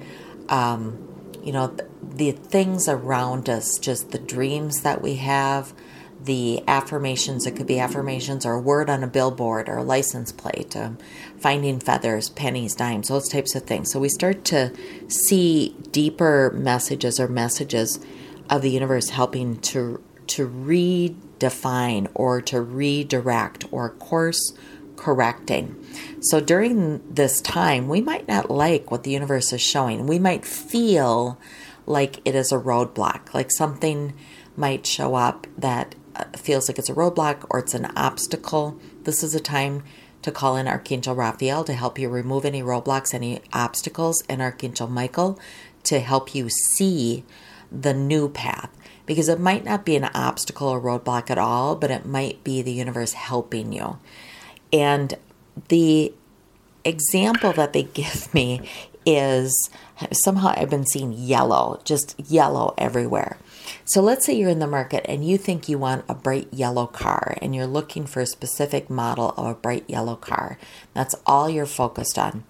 um, 0.48 1.05
you 1.46 1.52
know, 1.52 1.68
the, 1.68 1.86
the 2.02 2.32
things 2.32 2.88
around 2.88 3.48
us, 3.48 3.78
just 3.78 4.10
the 4.10 4.18
dreams 4.18 4.82
that 4.82 5.00
we 5.00 5.14
have, 5.14 5.72
the 6.20 6.60
affirmations. 6.66 7.46
It 7.46 7.54
could 7.54 7.68
be 7.68 7.78
affirmations 7.78 8.44
or 8.44 8.54
a 8.54 8.60
word 8.60 8.90
on 8.90 9.04
a 9.04 9.06
billboard 9.06 9.68
or 9.68 9.76
a 9.76 9.84
license 9.84 10.32
plate, 10.32 10.76
um, 10.76 10.98
finding 11.38 11.78
feathers, 11.78 12.30
pennies, 12.30 12.74
dimes, 12.74 13.06
those 13.06 13.28
types 13.28 13.54
of 13.54 13.62
things. 13.62 13.92
So 13.92 14.00
we 14.00 14.08
start 14.08 14.44
to 14.46 14.72
see 15.06 15.76
deeper 15.92 16.50
messages 16.52 17.20
or 17.20 17.28
messages 17.28 18.00
of 18.50 18.62
the 18.62 18.70
universe 18.70 19.10
helping 19.10 19.60
to 19.60 20.02
to 20.26 20.48
redefine 20.48 22.08
or 22.12 22.40
to 22.40 22.60
redirect 22.60 23.66
or 23.70 23.90
course 23.90 24.52
correcting. 24.96 25.76
So 26.20 26.40
during 26.40 27.02
this 27.12 27.40
time, 27.40 27.88
we 27.88 28.00
might 28.00 28.26
not 28.26 28.50
like 28.50 28.90
what 28.90 29.04
the 29.04 29.10
universe 29.10 29.52
is 29.52 29.60
showing. 29.60 30.06
We 30.06 30.18
might 30.18 30.44
feel 30.44 31.38
like 31.86 32.20
it 32.24 32.34
is 32.34 32.52
a 32.52 32.58
roadblock, 32.58 33.32
like 33.32 33.52
something 33.52 34.12
might 34.56 34.86
show 34.86 35.14
up 35.14 35.46
that 35.56 35.94
uh, 36.14 36.24
feels 36.36 36.68
like 36.68 36.78
it's 36.78 36.88
a 36.88 36.94
roadblock 36.94 37.46
or 37.50 37.60
it's 37.60 37.74
an 37.74 37.86
obstacle. 37.96 38.80
This 39.04 39.22
is 39.22 39.34
a 39.34 39.40
time 39.40 39.82
to 40.22 40.32
call 40.32 40.56
in 40.56 40.66
Archangel 40.66 41.14
Raphael 41.14 41.62
to 41.64 41.72
help 41.72 41.98
you 41.98 42.08
remove 42.08 42.44
any 42.44 42.62
roadblocks, 42.62 43.14
any 43.14 43.40
obstacles, 43.52 44.24
and 44.28 44.42
Archangel 44.42 44.88
Michael 44.88 45.38
to 45.84 46.00
help 46.00 46.34
you 46.34 46.48
see 46.48 47.24
the 47.70 47.94
new 47.94 48.28
path. 48.28 48.70
Because 49.04 49.28
it 49.28 49.38
might 49.38 49.64
not 49.64 49.84
be 49.84 49.94
an 49.94 50.04
obstacle 50.06 50.68
or 50.68 50.80
roadblock 50.80 51.30
at 51.30 51.38
all, 51.38 51.76
but 51.76 51.92
it 51.92 52.06
might 52.06 52.42
be 52.42 52.60
the 52.60 52.72
universe 52.72 53.12
helping 53.12 53.72
you. 53.72 53.98
And 54.72 55.14
the 55.68 56.12
example 56.84 57.52
that 57.52 57.72
they 57.72 57.82
give 57.94 58.32
me 58.34 58.68
is 59.04 59.70
somehow 60.12 60.52
I've 60.56 60.70
been 60.70 60.86
seeing 60.86 61.12
yellow, 61.12 61.80
just 61.84 62.18
yellow 62.18 62.74
everywhere. 62.76 63.38
So 63.84 64.00
let's 64.00 64.26
say 64.26 64.34
you're 64.34 64.50
in 64.50 64.58
the 64.58 64.66
market 64.66 65.06
and 65.08 65.26
you 65.26 65.38
think 65.38 65.68
you 65.68 65.78
want 65.78 66.04
a 66.08 66.14
bright 66.14 66.48
yellow 66.52 66.86
car 66.86 67.36
and 67.40 67.54
you're 67.54 67.66
looking 67.66 68.04
for 68.06 68.20
a 68.20 68.26
specific 68.26 68.90
model 68.90 69.32
of 69.36 69.46
a 69.46 69.54
bright 69.54 69.84
yellow 69.88 70.16
car. 70.16 70.58
That's 70.92 71.14
all 71.24 71.48
you're 71.48 71.66
focused 71.66 72.18
on. 72.18 72.44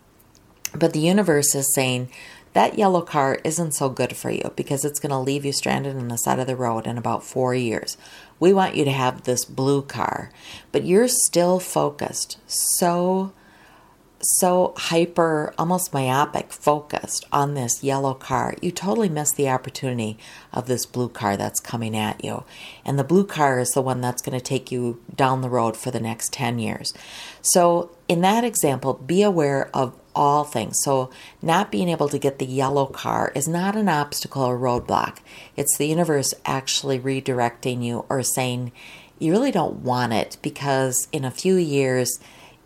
But 0.74 0.92
the 0.92 1.00
universe 1.00 1.54
is 1.54 1.72
saying 1.74 2.10
that 2.56 2.78
yellow 2.78 3.02
car 3.02 3.38
isn't 3.44 3.72
so 3.72 3.90
good 3.90 4.16
for 4.16 4.30
you 4.30 4.50
because 4.56 4.82
it's 4.82 4.98
going 4.98 5.10
to 5.10 5.18
leave 5.18 5.44
you 5.44 5.52
stranded 5.52 5.94
on 5.94 6.08
the 6.08 6.16
side 6.16 6.38
of 6.38 6.46
the 6.46 6.56
road 6.56 6.86
in 6.86 6.96
about 6.96 7.22
four 7.22 7.54
years. 7.54 7.98
We 8.40 8.54
want 8.54 8.74
you 8.74 8.82
to 8.86 8.90
have 8.90 9.24
this 9.24 9.44
blue 9.44 9.82
car, 9.82 10.30
but 10.72 10.86
you're 10.86 11.06
still 11.06 11.60
focused 11.60 12.38
so 12.46 13.34
so 14.40 14.72
hyper, 14.76 15.52
almost 15.58 15.92
myopic 15.92 16.50
focused 16.50 17.26
on 17.30 17.52
this 17.52 17.84
yellow 17.84 18.14
car, 18.14 18.54
you 18.62 18.70
totally 18.70 19.10
miss 19.10 19.32
the 19.32 19.48
opportunity 19.48 20.16
of 20.52 20.66
this 20.66 20.86
blue 20.86 21.10
car 21.10 21.36
that's 21.36 21.60
coming 21.60 21.94
at 21.94 22.24
you. 22.24 22.42
And 22.84 22.98
the 22.98 23.04
blue 23.04 23.26
car 23.26 23.60
is 23.60 23.68
the 23.70 23.82
one 23.82 24.00
that's 24.00 24.22
going 24.22 24.36
to 24.36 24.42
take 24.42 24.72
you 24.72 25.02
down 25.14 25.42
the 25.42 25.50
road 25.50 25.76
for 25.76 25.90
the 25.90 26.00
next 26.00 26.32
10 26.32 26.58
years. 26.58 26.94
So, 27.42 27.90
in 28.08 28.22
that 28.22 28.42
example, 28.42 28.94
be 28.94 29.22
aware 29.22 29.68
of 29.74 29.94
all 30.16 30.42
things. 30.42 30.78
So, 30.82 31.10
not 31.42 31.70
being 31.70 31.88
able 31.88 32.08
to 32.08 32.18
get 32.18 32.38
the 32.38 32.46
yellow 32.46 32.86
car 32.86 33.30
is 33.36 33.46
not 33.46 33.76
an 33.76 33.88
obstacle 33.88 34.42
or 34.42 34.58
roadblock. 34.58 35.18
It's 35.56 35.76
the 35.76 35.86
universe 35.86 36.34
actually 36.44 36.98
redirecting 36.98 37.84
you 37.84 38.04
or 38.08 38.22
saying, 38.22 38.72
you 39.18 39.30
really 39.30 39.52
don't 39.52 39.76
want 39.76 40.12
it 40.12 40.38
because 40.42 41.06
in 41.12 41.24
a 41.24 41.30
few 41.30 41.56
years, 41.56 42.18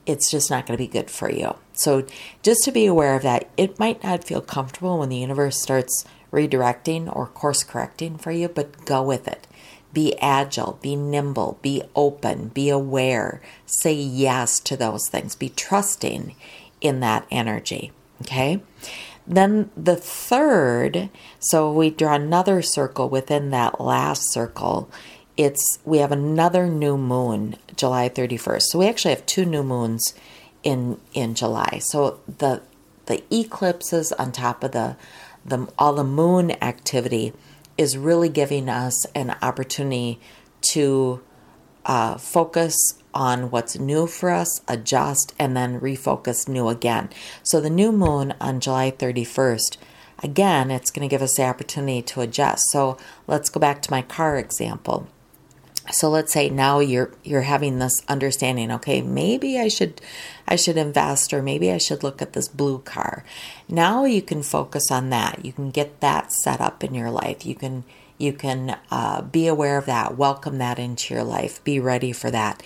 it's 0.06 0.30
just 0.30 0.50
not 0.50 0.66
going 0.66 0.76
to 0.76 0.82
be 0.82 0.88
good 0.88 1.10
for 1.10 1.30
you. 1.30 1.56
So, 1.72 2.06
just 2.42 2.64
to 2.64 2.72
be 2.72 2.86
aware 2.86 3.14
of 3.16 3.22
that, 3.22 3.50
it 3.56 3.78
might 3.78 4.02
not 4.02 4.24
feel 4.24 4.40
comfortable 4.40 4.98
when 4.98 5.08
the 5.08 5.18
universe 5.18 5.60
starts 5.60 6.04
redirecting 6.32 7.14
or 7.14 7.26
course 7.26 7.64
correcting 7.64 8.16
for 8.16 8.30
you, 8.30 8.48
but 8.48 8.84
go 8.84 9.02
with 9.02 9.26
it. 9.26 9.46
Be 9.92 10.16
agile, 10.20 10.78
be 10.80 10.94
nimble, 10.94 11.58
be 11.62 11.82
open, 11.96 12.48
be 12.48 12.68
aware, 12.68 13.42
say 13.66 13.92
yes 13.92 14.60
to 14.60 14.76
those 14.76 15.08
things, 15.08 15.34
be 15.34 15.48
trusting 15.48 16.36
in 16.80 17.00
that 17.00 17.26
energy. 17.30 17.92
Okay. 18.22 18.60
Then 19.26 19.70
the 19.76 19.96
third, 19.96 21.08
so 21.38 21.72
we 21.72 21.90
draw 21.90 22.14
another 22.14 22.62
circle 22.62 23.08
within 23.08 23.50
that 23.50 23.80
last 23.80 24.32
circle. 24.32 24.90
It's 25.36 25.78
we 25.84 25.98
have 25.98 26.12
another 26.12 26.66
new 26.66 26.96
moon, 26.96 27.56
July 27.76 28.08
31st. 28.08 28.62
So 28.62 28.78
we 28.78 28.88
actually 28.88 29.14
have 29.14 29.26
two 29.26 29.44
new 29.44 29.62
moons 29.62 30.14
in 30.62 30.98
in 31.14 31.34
July. 31.34 31.78
So 31.80 32.20
the 32.26 32.62
the 33.06 33.22
eclipses 33.34 34.12
on 34.12 34.32
top 34.32 34.64
of 34.64 34.72
the 34.72 34.96
the 35.44 35.68
all 35.78 35.92
the 35.92 36.04
moon 36.04 36.50
activity 36.62 37.32
is 37.78 37.96
really 37.96 38.28
giving 38.28 38.68
us 38.68 39.06
an 39.14 39.36
opportunity 39.40 40.20
to 40.60 41.20
uh, 41.84 42.16
focus 42.16 42.74
on 43.12 43.50
what's 43.50 43.78
new 43.78 44.06
for 44.06 44.30
us, 44.30 44.60
adjust, 44.68 45.34
and 45.38 45.56
then 45.56 45.80
refocus 45.80 46.48
new 46.48 46.68
again. 46.68 47.10
So 47.42 47.60
the 47.60 47.70
new 47.70 47.92
moon 47.92 48.34
on 48.40 48.60
July 48.60 48.90
31st, 48.92 49.76
again, 50.22 50.70
it's 50.70 50.90
going 50.90 51.08
to 51.08 51.12
give 51.12 51.22
us 51.22 51.34
the 51.36 51.44
opportunity 51.44 52.02
to 52.02 52.20
adjust. 52.20 52.62
So 52.70 52.96
let's 53.26 53.50
go 53.50 53.60
back 53.60 53.82
to 53.82 53.90
my 53.90 54.02
car 54.02 54.36
example. 54.36 55.08
So 55.92 56.08
let's 56.08 56.32
say 56.32 56.50
now 56.50 56.78
you're 56.78 57.10
you're 57.24 57.42
having 57.42 57.78
this 57.78 58.00
understanding, 58.06 58.70
okay, 58.70 59.02
maybe 59.02 59.58
I 59.58 59.68
should 59.68 60.00
I 60.46 60.54
should 60.54 60.76
invest 60.76 61.32
or 61.32 61.42
maybe 61.42 61.72
I 61.72 61.78
should 61.78 62.04
look 62.04 62.22
at 62.22 62.32
this 62.32 62.46
blue 62.48 62.78
car. 62.80 63.24
Now 63.68 64.04
you 64.04 64.22
can 64.22 64.42
focus 64.42 64.90
on 64.90 65.10
that. 65.10 65.44
You 65.44 65.52
can 65.52 65.70
get 65.70 66.00
that 66.00 66.32
set 66.32 66.60
up 66.60 66.84
in 66.84 66.94
your 66.94 67.10
life. 67.10 67.44
You 67.44 67.56
can 67.56 67.84
you 68.20 68.32
can 68.32 68.78
uh, 68.90 69.22
be 69.22 69.46
aware 69.46 69.78
of 69.78 69.86
that, 69.86 70.16
welcome 70.16 70.58
that 70.58 70.78
into 70.78 71.14
your 71.14 71.24
life, 71.24 71.62
be 71.64 71.80
ready 71.80 72.12
for 72.12 72.30
that. 72.30 72.62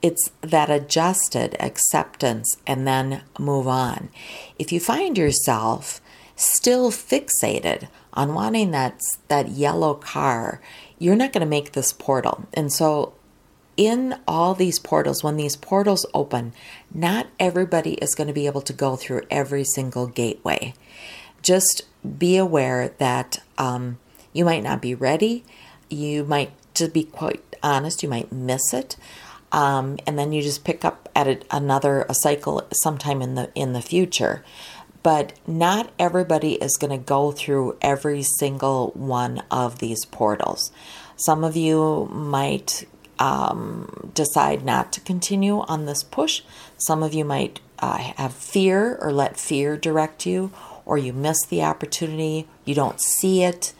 It's 0.00 0.30
that 0.40 0.70
adjusted 0.70 1.56
acceptance 1.60 2.56
and 2.66 2.86
then 2.86 3.22
move 3.38 3.66
on. 3.66 4.10
If 4.58 4.72
you 4.72 4.80
find 4.80 5.18
yourself 5.18 6.00
still 6.36 6.90
fixated 6.90 7.88
on 8.14 8.34
wanting 8.34 8.70
that, 8.72 9.00
that 9.28 9.48
yellow 9.48 9.94
car, 9.94 10.60
you're 10.98 11.16
not 11.16 11.32
going 11.32 11.44
to 11.44 11.50
make 11.50 11.72
this 11.72 11.92
portal. 11.92 12.46
And 12.54 12.72
so, 12.72 13.14
in 13.76 14.16
all 14.28 14.54
these 14.54 14.78
portals, 14.78 15.24
when 15.24 15.36
these 15.36 15.56
portals 15.56 16.04
open, 16.12 16.52
not 16.92 17.28
everybody 17.40 17.94
is 17.94 18.14
going 18.14 18.26
to 18.26 18.32
be 18.34 18.46
able 18.46 18.60
to 18.60 18.72
go 18.72 18.96
through 18.96 19.22
every 19.30 19.64
single 19.64 20.06
gateway. 20.06 20.74
Just 21.40 21.82
be 22.18 22.36
aware 22.36 22.88
that 22.98 23.42
um, 23.56 23.98
you 24.32 24.44
might 24.44 24.62
not 24.62 24.80
be 24.80 24.94
ready. 24.94 25.44
You 25.88 26.24
might, 26.24 26.52
to 26.74 26.88
be 26.88 27.04
quite 27.04 27.42
honest, 27.62 28.02
you 28.02 28.08
might 28.08 28.32
miss 28.32 28.72
it. 28.72 28.96
Um, 29.52 29.98
and 30.06 30.18
then 30.18 30.32
you 30.32 30.40
just 30.40 30.64
pick 30.64 30.84
up 30.84 31.10
at 31.14 31.28
a, 31.28 31.40
another 31.50 32.06
a 32.08 32.14
cycle 32.14 32.66
sometime 32.82 33.20
in 33.20 33.34
the 33.34 33.50
in 33.54 33.74
the 33.74 33.82
future. 33.82 34.44
But 35.02 35.32
not 35.46 35.90
everybody 35.98 36.54
is 36.54 36.76
going 36.76 36.92
to 36.92 37.04
go 37.04 37.32
through 37.32 37.76
every 37.82 38.22
single 38.22 38.92
one 38.94 39.42
of 39.50 39.80
these 39.80 40.04
portals. 40.04 40.70
Some 41.16 41.44
of 41.44 41.56
you 41.56 42.08
might 42.10 42.86
um, 43.18 44.10
decide 44.14 44.64
not 44.64 44.92
to 44.92 45.00
continue 45.00 45.60
on 45.60 45.86
this 45.86 46.02
push. 46.02 46.42
Some 46.78 47.02
of 47.02 47.14
you 47.14 47.24
might 47.24 47.60
uh, 47.78 47.98
have 48.16 48.32
fear 48.32 48.96
or 48.96 49.12
let 49.12 49.38
fear 49.38 49.76
direct 49.76 50.24
you, 50.24 50.52
or 50.86 50.98
you 50.98 51.12
miss 51.12 51.44
the 51.46 51.62
opportunity, 51.62 52.48
you 52.64 52.74
don't 52.74 53.00
see 53.00 53.42
it. 53.42 53.72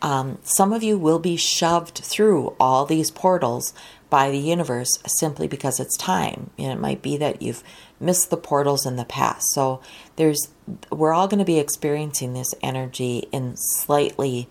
Um, 0.00 0.38
some 0.42 0.72
of 0.72 0.82
you 0.82 0.98
will 0.98 1.18
be 1.18 1.36
shoved 1.36 1.98
through 1.98 2.54
all 2.60 2.86
these 2.86 3.10
portals 3.10 3.74
by 4.10 4.30
the 4.30 4.38
universe 4.38 4.98
simply 5.06 5.46
because 5.46 5.80
it's 5.80 5.96
time. 5.96 6.50
And 6.58 6.72
it 6.72 6.80
might 6.80 7.02
be 7.02 7.16
that 7.18 7.42
you've 7.42 7.62
missed 8.00 8.30
the 8.30 8.36
portals 8.36 8.86
in 8.86 8.96
the 8.96 9.04
past. 9.04 9.52
So 9.52 9.80
there's 10.16 10.48
we're 10.90 11.12
all 11.12 11.28
going 11.28 11.38
to 11.38 11.44
be 11.44 11.58
experiencing 11.58 12.32
this 12.32 12.54
energy 12.62 13.28
in 13.32 13.56
slightly 13.56 14.48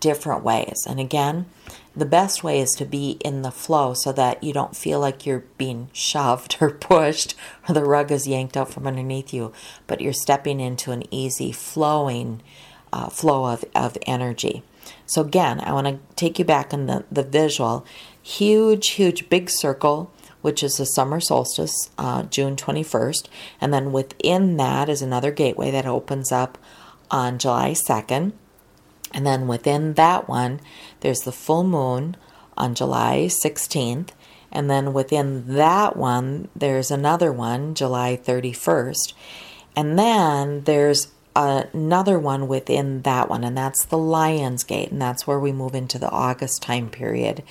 different 0.00 0.42
ways. 0.42 0.84
And 0.88 0.98
again, 0.98 1.46
the 1.94 2.06
best 2.06 2.42
way 2.42 2.60
is 2.60 2.70
to 2.72 2.84
be 2.84 3.18
in 3.24 3.42
the 3.42 3.50
flow 3.50 3.94
so 3.94 4.12
that 4.12 4.42
you 4.42 4.52
don't 4.52 4.76
feel 4.76 4.98
like 4.98 5.26
you're 5.26 5.44
being 5.58 5.88
shoved 5.92 6.56
or 6.60 6.70
pushed 6.70 7.34
or 7.68 7.74
the 7.74 7.84
rug 7.84 8.10
is 8.10 8.26
yanked 8.26 8.56
out 8.56 8.70
from 8.70 8.86
underneath 8.86 9.32
you, 9.32 9.52
but 9.86 10.00
you're 10.00 10.12
stepping 10.12 10.60
into 10.60 10.90
an 10.90 11.02
easy 11.14 11.52
flowing 11.52 12.42
uh, 12.92 13.08
flow 13.08 13.46
of, 13.46 13.64
of 13.74 13.96
energy. 14.06 14.62
So, 15.12 15.20
again, 15.20 15.60
I 15.60 15.74
want 15.74 15.86
to 15.86 15.98
take 16.16 16.38
you 16.38 16.44
back 16.46 16.72
in 16.72 16.86
the, 16.86 17.04
the 17.12 17.22
visual. 17.22 17.84
Huge, 18.22 18.88
huge, 18.88 19.28
big 19.28 19.50
circle, 19.50 20.10
which 20.40 20.62
is 20.62 20.76
the 20.76 20.86
summer 20.86 21.20
solstice, 21.20 21.90
uh, 21.98 22.22
June 22.22 22.56
21st. 22.56 23.28
And 23.60 23.74
then 23.74 23.92
within 23.92 24.56
that 24.56 24.88
is 24.88 25.02
another 25.02 25.30
gateway 25.30 25.70
that 25.70 25.84
opens 25.84 26.32
up 26.32 26.56
on 27.10 27.38
July 27.38 27.74
2nd. 27.90 28.32
And 29.12 29.26
then 29.26 29.46
within 29.46 29.92
that 29.94 30.30
one, 30.30 30.60
there's 31.00 31.20
the 31.20 31.30
full 31.30 31.64
moon 31.64 32.16
on 32.56 32.74
July 32.74 33.28
16th. 33.28 34.12
And 34.50 34.70
then 34.70 34.94
within 34.94 35.56
that 35.56 35.94
one, 35.94 36.48
there's 36.56 36.90
another 36.90 37.30
one, 37.30 37.74
July 37.74 38.16
31st. 38.16 39.12
And 39.76 39.98
then 39.98 40.62
there's 40.62 41.08
another 41.34 42.18
one 42.18 42.48
within 42.48 43.02
that 43.02 43.28
one, 43.28 43.44
and 43.44 43.56
that's 43.56 43.84
the 43.86 43.98
Lion's 43.98 44.64
Gate. 44.64 44.90
And 44.90 45.00
that's 45.00 45.26
where 45.26 45.40
we 45.40 45.52
move 45.52 45.74
into 45.74 45.98
the 45.98 46.10
August 46.10 46.62
time 46.62 46.90
period. 46.90 47.42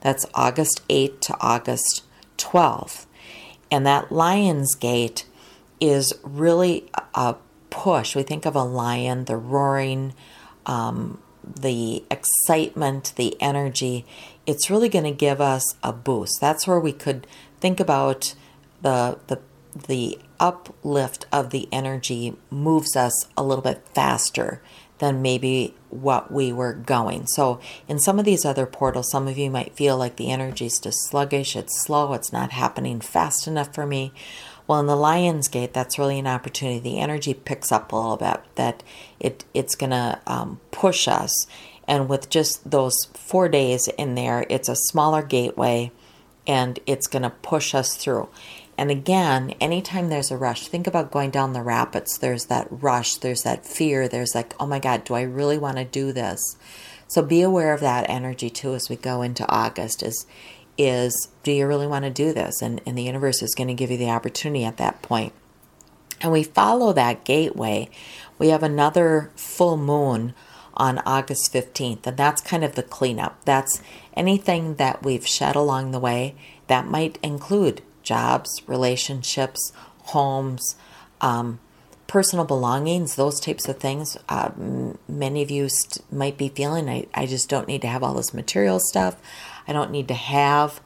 That's 0.00 0.26
August 0.34 0.86
8th 0.88 1.20
to 1.20 1.36
August 1.40 2.04
12th. 2.38 3.06
And 3.70 3.86
that 3.86 4.10
Lion's 4.10 4.74
Gate 4.74 5.26
is 5.80 6.12
really 6.22 6.90
a 7.14 7.36
push. 7.70 8.16
We 8.16 8.22
think 8.22 8.46
of 8.46 8.56
a 8.56 8.62
lion, 8.62 9.26
the 9.26 9.36
roaring, 9.36 10.14
um, 10.66 11.20
the 11.42 12.04
excitement, 12.10 13.12
the 13.16 13.40
energy, 13.40 14.04
it's 14.48 14.70
really 14.70 14.88
going 14.88 15.04
to 15.04 15.10
give 15.10 15.42
us 15.42 15.62
a 15.82 15.92
boost. 15.92 16.40
That's 16.40 16.66
where 16.66 16.80
we 16.80 16.92
could 16.92 17.26
think 17.60 17.80
about 17.80 18.34
the 18.80 19.18
the 19.26 19.40
the 19.86 20.18
uplift 20.40 21.26
of 21.32 21.50
the 21.50 21.68
energy 21.72 22.36
moves 22.50 22.96
us 22.96 23.26
a 23.36 23.42
little 23.42 23.62
bit 23.62 23.82
faster 23.94 24.62
than 24.98 25.22
maybe 25.22 25.74
what 25.90 26.30
we 26.30 26.52
were 26.52 26.74
going. 26.74 27.26
So, 27.26 27.60
in 27.86 27.98
some 27.98 28.18
of 28.18 28.24
these 28.24 28.44
other 28.44 28.66
portals, 28.66 29.10
some 29.10 29.28
of 29.28 29.38
you 29.38 29.50
might 29.50 29.76
feel 29.76 29.96
like 29.96 30.16
the 30.16 30.30
energy 30.30 30.66
is 30.66 30.80
just 30.80 31.08
sluggish, 31.08 31.56
it's 31.56 31.80
slow, 31.82 32.12
it's 32.12 32.32
not 32.32 32.50
happening 32.52 33.00
fast 33.00 33.46
enough 33.46 33.74
for 33.74 33.86
me. 33.86 34.12
Well, 34.66 34.80
in 34.80 34.86
the 34.86 34.96
Lion's 34.96 35.48
Gate, 35.48 35.72
that's 35.72 35.98
really 35.98 36.18
an 36.18 36.26
opportunity. 36.26 36.78
The 36.78 36.98
energy 36.98 37.32
picks 37.32 37.72
up 37.72 37.90
a 37.90 37.96
little 37.96 38.18
bit. 38.18 38.40
That 38.56 38.82
it 39.18 39.44
it's 39.54 39.74
gonna 39.74 40.20
um, 40.26 40.60
push 40.72 41.08
us, 41.08 41.46
and 41.86 42.08
with 42.08 42.28
just 42.28 42.70
those 42.70 42.94
four 43.14 43.48
days 43.48 43.88
in 43.96 44.14
there, 44.14 44.44
it's 44.50 44.68
a 44.68 44.76
smaller 44.76 45.22
gateway, 45.22 45.90
and 46.46 46.78
it's 46.86 47.06
gonna 47.06 47.30
push 47.30 47.74
us 47.74 47.96
through. 47.96 48.28
And 48.78 48.92
again, 48.92 49.56
anytime 49.60 50.08
there's 50.08 50.30
a 50.30 50.36
rush, 50.36 50.68
think 50.68 50.86
about 50.86 51.10
going 51.10 51.30
down 51.30 51.52
the 51.52 51.62
rapids. 51.62 52.16
There's 52.18 52.46
that 52.46 52.68
rush, 52.70 53.16
there's 53.16 53.42
that 53.42 53.66
fear, 53.66 54.06
there's 54.06 54.36
like, 54.36 54.54
oh 54.60 54.66
my 54.66 54.78
God, 54.78 55.02
do 55.02 55.14
I 55.14 55.22
really 55.22 55.58
want 55.58 55.78
to 55.78 55.84
do 55.84 56.12
this? 56.12 56.56
So 57.08 57.20
be 57.20 57.42
aware 57.42 57.74
of 57.74 57.80
that 57.80 58.08
energy 58.08 58.48
too 58.48 58.74
as 58.74 58.88
we 58.88 58.94
go 58.94 59.20
into 59.20 59.44
August. 59.48 60.04
Is 60.04 60.26
is 60.78 61.28
do 61.42 61.50
you 61.50 61.66
really 61.66 61.88
want 61.88 62.04
to 62.04 62.10
do 62.10 62.32
this? 62.32 62.62
And, 62.62 62.80
and 62.86 62.96
the 62.96 63.02
universe 63.02 63.42
is 63.42 63.56
going 63.56 63.66
to 63.66 63.74
give 63.74 63.90
you 63.90 63.96
the 63.96 64.10
opportunity 64.10 64.64
at 64.64 64.76
that 64.76 65.02
point. 65.02 65.32
And 66.20 66.30
we 66.30 66.44
follow 66.44 66.92
that 66.92 67.24
gateway. 67.24 67.90
We 68.38 68.48
have 68.50 68.62
another 68.62 69.32
full 69.34 69.76
moon 69.76 70.34
on 70.74 71.00
August 71.00 71.52
15th, 71.52 72.06
and 72.06 72.16
that's 72.16 72.40
kind 72.40 72.62
of 72.62 72.76
the 72.76 72.84
cleanup. 72.84 73.44
That's 73.44 73.82
anything 74.14 74.76
that 74.76 75.02
we've 75.02 75.26
shed 75.26 75.56
along 75.56 75.90
the 75.90 75.98
way 75.98 76.36
that 76.68 76.86
might 76.86 77.18
include 77.24 77.82
jobs, 78.08 78.62
relationships, 78.66 79.72
homes, 80.04 80.76
um, 81.20 81.60
personal 82.06 82.46
belongings, 82.46 83.16
those 83.16 83.38
types 83.38 83.68
of 83.68 83.78
things. 83.78 84.16
Uh, 84.28 84.50
many 85.06 85.42
of 85.42 85.50
you 85.50 85.68
st- 85.68 86.10
might 86.10 86.38
be 86.38 86.48
feeling 86.48 86.88
I, 86.88 87.06
I 87.12 87.26
just 87.26 87.50
don't 87.50 87.68
need 87.68 87.82
to 87.82 87.88
have 87.88 88.02
all 88.02 88.14
this 88.14 88.32
material 88.32 88.80
stuff. 88.80 89.16
I 89.68 89.74
don't 89.74 89.90
need 89.90 90.08
to 90.08 90.14
have 90.14 90.80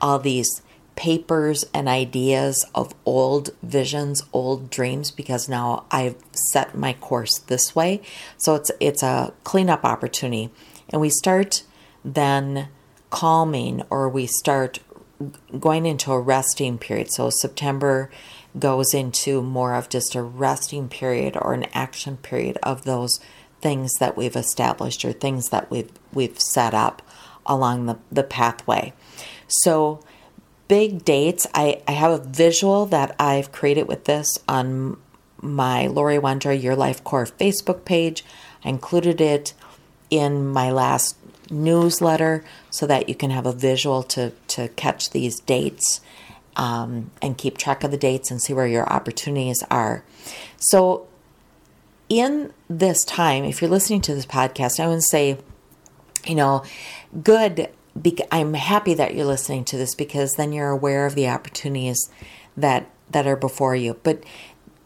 all 0.00 0.20
these 0.20 0.62
papers 0.94 1.64
and 1.74 1.88
ideas 1.88 2.64
of 2.74 2.94
old 3.04 3.50
visions, 3.62 4.22
old 4.32 4.70
dreams 4.70 5.10
because 5.10 5.48
now 5.48 5.84
I've 5.90 6.16
set 6.32 6.76
my 6.76 6.92
course 6.92 7.38
this 7.38 7.74
way. 7.74 8.00
So 8.36 8.54
it's 8.54 8.70
it's 8.80 9.02
a 9.02 9.32
cleanup 9.42 9.84
opportunity. 9.84 10.50
And 10.90 11.00
we 11.00 11.10
start 11.10 11.64
then 12.04 12.68
calming 13.10 13.82
or 13.90 14.08
we 14.08 14.26
start 14.26 14.80
going 15.58 15.86
into 15.86 16.12
a 16.12 16.20
resting 16.20 16.78
period. 16.78 17.12
So 17.12 17.30
September 17.30 18.10
goes 18.58 18.94
into 18.94 19.42
more 19.42 19.74
of 19.74 19.88
just 19.88 20.14
a 20.14 20.22
resting 20.22 20.88
period 20.88 21.36
or 21.40 21.54
an 21.54 21.66
action 21.74 22.16
period 22.16 22.58
of 22.62 22.84
those 22.84 23.18
things 23.60 23.90
that 23.98 24.16
we've 24.16 24.36
established 24.36 25.04
or 25.04 25.12
things 25.12 25.48
that 25.48 25.70
we've 25.70 25.90
we've 26.12 26.40
set 26.40 26.74
up 26.74 27.02
along 27.48 27.86
the, 27.86 27.98
the 28.12 28.22
pathway. 28.22 28.92
So, 29.48 30.00
big 30.68 31.04
dates, 31.04 31.46
I, 31.54 31.82
I 31.88 31.92
have 31.92 32.12
a 32.12 32.22
visual 32.22 32.86
that 32.86 33.16
I've 33.18 33.50
created 33.50 33.88
with 33.88 34.04
this 34.04 34.38
on 34.46 34.98
my 35.40 35.86
Lori 35.86 36.18
Wondra 36.18 36.60
Your 36.60 36.76
Life 36.76 37.02
Core 37.02 37.26
Facebook 37.26 37.84
page. 37.84 38.24
I 38.64 38.68
included 38.68 39.20
it 39.20 39.54
in 40.10 40.46
my 40.46 40.70
last 40.70 41.16
newsletter 41.50 42.44
so 42.70 42.86
that 42.86 43.08
you 43.08 43.14
can 43.14 43.30
have 43.30 43.46
a 43.46 43.52
visual 43.52 44.02
to, 44.02 44.32
to 44.48 44.68
catch 44.68 45.10
these 45.10 45.40
dates 45.40 46.00
um, 46.56 47.10
and 47.22 47.38
keep 47.38 47.56
track 47.56 47.84
of 47.84 47.90
the 47.90 47.96
dates 47.96 48.30
and 48.30 48.42
see 48.42 48.52
where 48.52 48.66
your 48.66 48.90
opportunities 48.92 49.62
are. 49.70 50.04
So, 50.58 51.06
in 52.08 52.52
this 52.68 53.04
time, 53.04 53.44
if 53.44 53.60
you're 53.60 53.70
listening 53.70 54.00
to 54.02 54.14
this 54.14 54.26
podcast, 54.26 54.80
I 54.80 54.88
would 54.88 55.02
say, 55.02 55.38
you 56.26 56.34
know, 56.34 56.64
good. 57.22 57.68
Be- 58.00 58.18
I'm 58.30 58.54
happy 58.54 58.94
that 58.94 59.14
you're 59.14 59.26
listening 59.26 59.64
to 59.66 59.76
this 59.76 59.94
because 59.94 60.32
then 60.32 60.52
you're 60.52 60.70
aware 60.70 61.04
of 61.04 61.14
the 61.14 61.28
opportunities 61.28 61.98
that 62.56 62.90
that 63.10 63.26
are 63.26 63.36
before 63.36 63.76
you. 63.76 63.98
But 64.02 64.24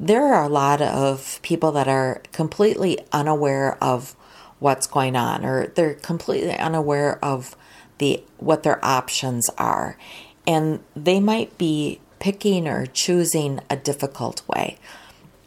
there 0.01 0.35
are 0.35 0.43
a 0.43 0.49
lot 0.49 0.83
of 0.83 1.39
people 1.43 1.73
that 1.73 1.89
are 1.89 2.23
completely 2.33 2.99
unaware 3.13 3.79
of 3.83 4.17
what's 4.63 4.87
going 4.87 5.17
on, 5.17 5.45
or 5.45 5.67
they're 5.67 5.95
completely 5.95 6.57
unaware 6.57 7.23
of 7.23 7.57
the 7.99 8.23
what 8.39 8.63
their 8.63 8.83
options 8.85 9.51
are, 9.59 9.99
and 10.47 10.81
they 10.97 11.21
might 11.21 11.59
be 11.59 12.01
picking 12.21 12.69
or 12.69 12.87
choosing 12.87 13.61
a 13.69 13.77
difficult 13.77 14.47
way. 14.49 14.79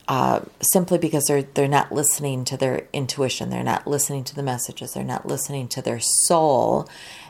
Uh, 0.07 0.41
simply 0.61 0.99
because 0.99 1.25
they're 1.25 1.41
they're 1.41 1.67
not 1.67 1.91
listening 1.91 2.45
to 2.45 2.57
their 2.57 2.87
intuition, 2.93 3.49
they're 3.49 3.63
not 3.63 3.87
listening 3.87 4.23
to 4.23 4.35
the 4.35 4.43
messages, 4.43 4.93
they're 4.93 5.03
not 5.03 5.25
listening 5.25 5.67
to 5.67 5.81
their 5.81 5.99
soul, 5.99 6.87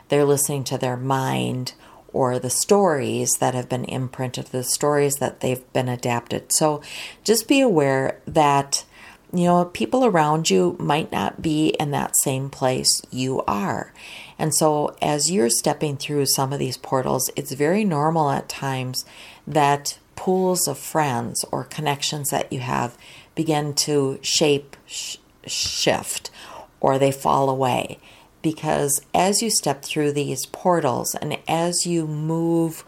they're 0.08 0.26
listening 0.26 0.64
to 0.64 0.76
their 0.76 0.96
mind 0.96 1.72
or 2.12 2.38
the 2.38 2.50
stories 2.50 3.30
that 3.40 3.54
have 3.54 3.68
been 3.68 3.84
imprinted, 3.84 4.46
the 4.46 4.64
stories 4.64 5.16
that 5.16 5.40
they've 5.40 5.72
been 5.72 5.88
adapted. 5.88 6.52
So 6.52 6.82
just 7.24 7.46
be 7.46 7.60
aware 7.60 8.20
that 8.26 8.84
you 9.32 9.44
know 9.44 9.64
people 9.66 10.04
around 10.04 10.50
you 10.50 10.76
might 10.78 11.10
not 11.12 11.42
be 11.42 11.68
in 11.80 11.90
that 11.90 12.16
same 12.22 12.50
place 12.50 13.00
you 13.10 13.42
are. 13.42 13.92
And 14.38 14.54
so 14.54 14.96
as 15.00 15.30
you're 15.30 15.50
stepping 15.50 15.96
through 15.96 16.26
some 16.26 16.52
of 16.52 16.58
these 16.58 16.76
portals, 16.76 17.30
it's 17.36 17.52
very 17.52 17.84
normal 17.84 18.30
at 18.30 18.48
times 18.48 19.04
that 19.46 19.98
pools 20.14 20.66
of 20.66 20.78
friends 20.78 21.44
or 21.52 21.64
connections 21.64 22.30
that 22.30 22.52
you 22.52 22.60
have 22.60 22.96
begin 23.34 23.74
to 23.74 24.18
shape 24.22 24.76
sh- 24.86 25.18
shift 25.46 26.30
or 26.80 26.98
they 26.98 27.12
fall 27.12 27.48
away 27.48 27.98
because 28.42 29.00
as 29.14 29.42
you 29.42 29.50
step 29.50 29.82
through 29.82 30.12
these 30.12 30.46
portals 30.46 31.14
and 31.16 31.38
as 31.48 31.86
you 31.86 32.06
move 32.06 32.84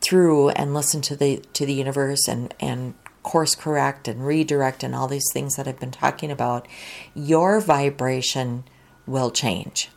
through 0.00 0.50
and 0.50 0.74
listen 0.74 1.00
to 1.00 1.16
the 1.16 1.38
to 1.52 1.64
the 1.64 1.72
universe 1.72 2.28
and 2.28 2.54
and 2.60 2.94
course 3.22 3.54
correct 3.54 4.08
and 4.08 4.26
redirect 4.26 4.82
and 4.82 4.94
all 4.94 5.08
these 5.08 5.30
things 5.32 5.56
that 5.56 5.68
I've 5.68 5.80
been 5.80 5.90
talking 5.90 6.30
about 6.30 6.66
your 7.14 7.60
vibration 7.60 8.64
will 9.06 9.30
change 9.30 9.90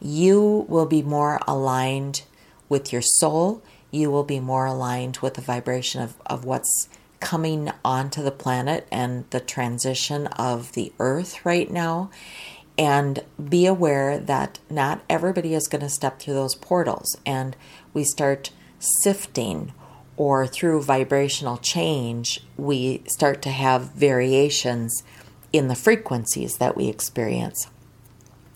you 0.00 0.64
will 0.68 0.86
be 0.86 1.02
more 1.02 1.38
aligned 1.46 2.22
with 2.68 2.92
your 2.92 3.02
soul, 3.02 3.62
you 3.90 4.10
will 4.10 4.24
be 4.24 4.40
more 4.40 4.66
aligned 4.66 5.18
with 5.18 5.34
the 5.34 5.40
vibration 5.40 6.00
of, 6.00 6.14
of 6.26 6.44
what's 6.44 6.88
coming 7.20 7.70
onto 7.84 8.22
the 8.22 8.30
planet 8.30 8.86
and 8.90 9.28
the 9.30 9.40
transition 9.40 10.26
of 10.28 10.72
the 10.72 10.92
earth 10.98 11.44
right 11.44 11.70
now. 11.70 12.10
And 12.78 13.22
be 13.48 13.66
aware 13.66 14.18
that 14.18 14.58
not 14.70 15.02
everybody 15.10 15.52
is 15.52 15.68
going 15.68 15.82
to 15.82 15.90
step 15.90 16.18
through 16.18 16.32
those 16.32 16.54
portals. 16.54 17.14
And 17.26 17.54
we 17.92 18.04
start 18.04 18.52
sifting, 18.78 19.74
or 20.20 20.46
through 20.46 20.82
vibrational 20.82 21.56
change, 21.56 22.42
we 22.58 23.02
start 23.06 23.40
to 23.40 23.48
have 23.48 23.90
variations 23.92 25.02
in 25.50 25.68
the 25.68 25.74
frequencies 25.74 26.58
that 26.58 26.76
we 26.76 26.88
experience. 26.88 27.68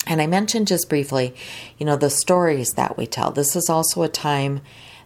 And 0.07 0.21
I 0.21 0.27
mentioned 0.27 0.67
just 0.67 0.91
briefly, 0.91 1.35
you 1.79 1.87
know, 1.87 1.97
the 1.97 2.11
stories 2.11 2.69
that 2.77 2.99
we 2.99 3.07
tell. 3.07 3.31
This 3.31 3.57
is 3.57 3.71
also 3.71 4.03
a 4.03 4.11
time 4.11 4.61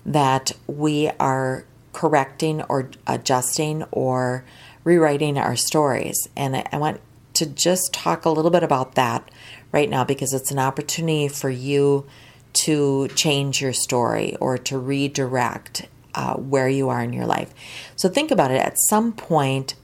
that 0.05 0.51
we 0.66 1.09
are 1.21 1.64
correcting 1.92 2.62
or 2.62 2.90
adjusting 3.07 3.85
or 3.92 4.44
rewriting 4.83 5.38
our 5.38 5.55
stories. 5.55 6.27
And 6.35 6.57
I 6.73 6.77
want 6.77 7.01
to 7.35 7.47
just 7.47 7.92
talk 7.92 8.25
a 8.25 8.31
little 8.31 8.51
bit 8.51 8.64
about 8.64 8.97
that 8.97 9.31
right 9.71 9.88
now 9.88 10.03
because 10.03 10.33
it's 10.33 10.51
an 10.51 10.59
opportunity 10.59 11.29
for 11.29 11.51
you 11.51 12.05
to 12.55 13.07
change 13.14 13.62
your 13.62 13.73
story 13.73 14.35
or 14.40 14.59
to 14.59 14.77
redirect 14.77 15.87
uh, 16.18 16.35
where 16.35 16.68
you 16.68 16.88
are 16.88 17.00
in 17.00 17.12
your 17.12 17.26
life. 17.26 17.54
So 17.94 18.09
think 18.09 18.33
about 18.33 18.50
it. 18.50 18.61
At 18.61 18.76
some 18.76 19.12
point, 19.12 19.76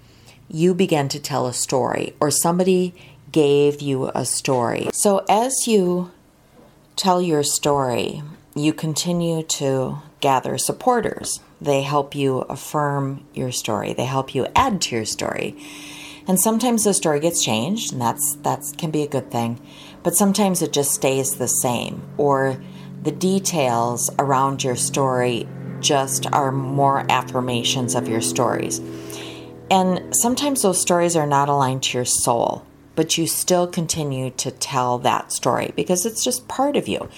you 0.49 0.75
began 0.75 1.09
to 1.11 1.21
tell 1.21 1.47
a 1.47 1.53
story 1.53 2.13
or 2.21 2.31
somebody 2.33 2.93
gave 3.31 3.81
you 3.81 4.11
a 4.17 4.25
story. 4.25 4.89
So 4.93 5.25
as 5.29 5.69
you 5.69 6.11
tell 6.97 7.23
your 7.23 7.45
story, 7.45 8.23
you 8.57 8.73
continue 8.73 9.45
to 9.45 9.99
gather 10.21 10.59
supporters. 10.59 11.39
They 11.61 11.83
help 11.83 12.17
you 12.17 12.41
affirm 12.41 13.25
your 13.33 13.53
story. 13.53 13.93
They 13.93 14.05
help 14.05 14.35
you 14.35 14.49
add 14.57 14.81
to 14.83 14.97
your 14.97 15.05
story. 15.05 15.57
And 16.27 16.41
sometimes 16.41 16.83
the 16.83 16.95
story 16.95 17.21
gets 17.21 17.45
changed, 17.45 17.93
and 17.93 18.01
that's 18.01 18.37
that 18.43 18.61
can 18.79 18.91
be 18.91 19.03
a 19.03 19.09
good 19.09 19.31
thing. 19.31 19.61
But 20.03 20.17
sometimes 20.17 20.63
it 20.63 20.73
just 20.73 20.93
stays 20.93 21.33
the 21.33 21.49
same, 21.49 22.03
or 22.17 22.61
the 23.03 23.13
details 23.13 24.11
around 24.19 24.65
your 24.65 24.77
story 24.77 25.47
just 25.85 26.27
are 26.33 26.51
more 26.51 27.07
affirmations 27.09 27.95
of 27.95 28.09
your 28.09 28.21
stories. 28.21 28.81
And 29.71 30.15
sometimes 30.17 30.63
those 30.63 30.81
stories 30.81 31.15
are 31.15 31.27
not 31.27 31.49
aligned 31.49 31.85
to 31.85 31.99
your 31.99 32.05
soul, 32.05 32.65
but 32.97 33.17
you 33.17 33.27
still 33.27 33.67
continue 33.67 34.31
to 34.31 34.51
tell 34.51 34.99
that 34.99 35.33
story 35.33 35.73
because 35.77 36.05
it's 36.07 36.25
just 36.25 36.49
part 36.49 36.77
of 36.77 36.89
you. 36.89 37.09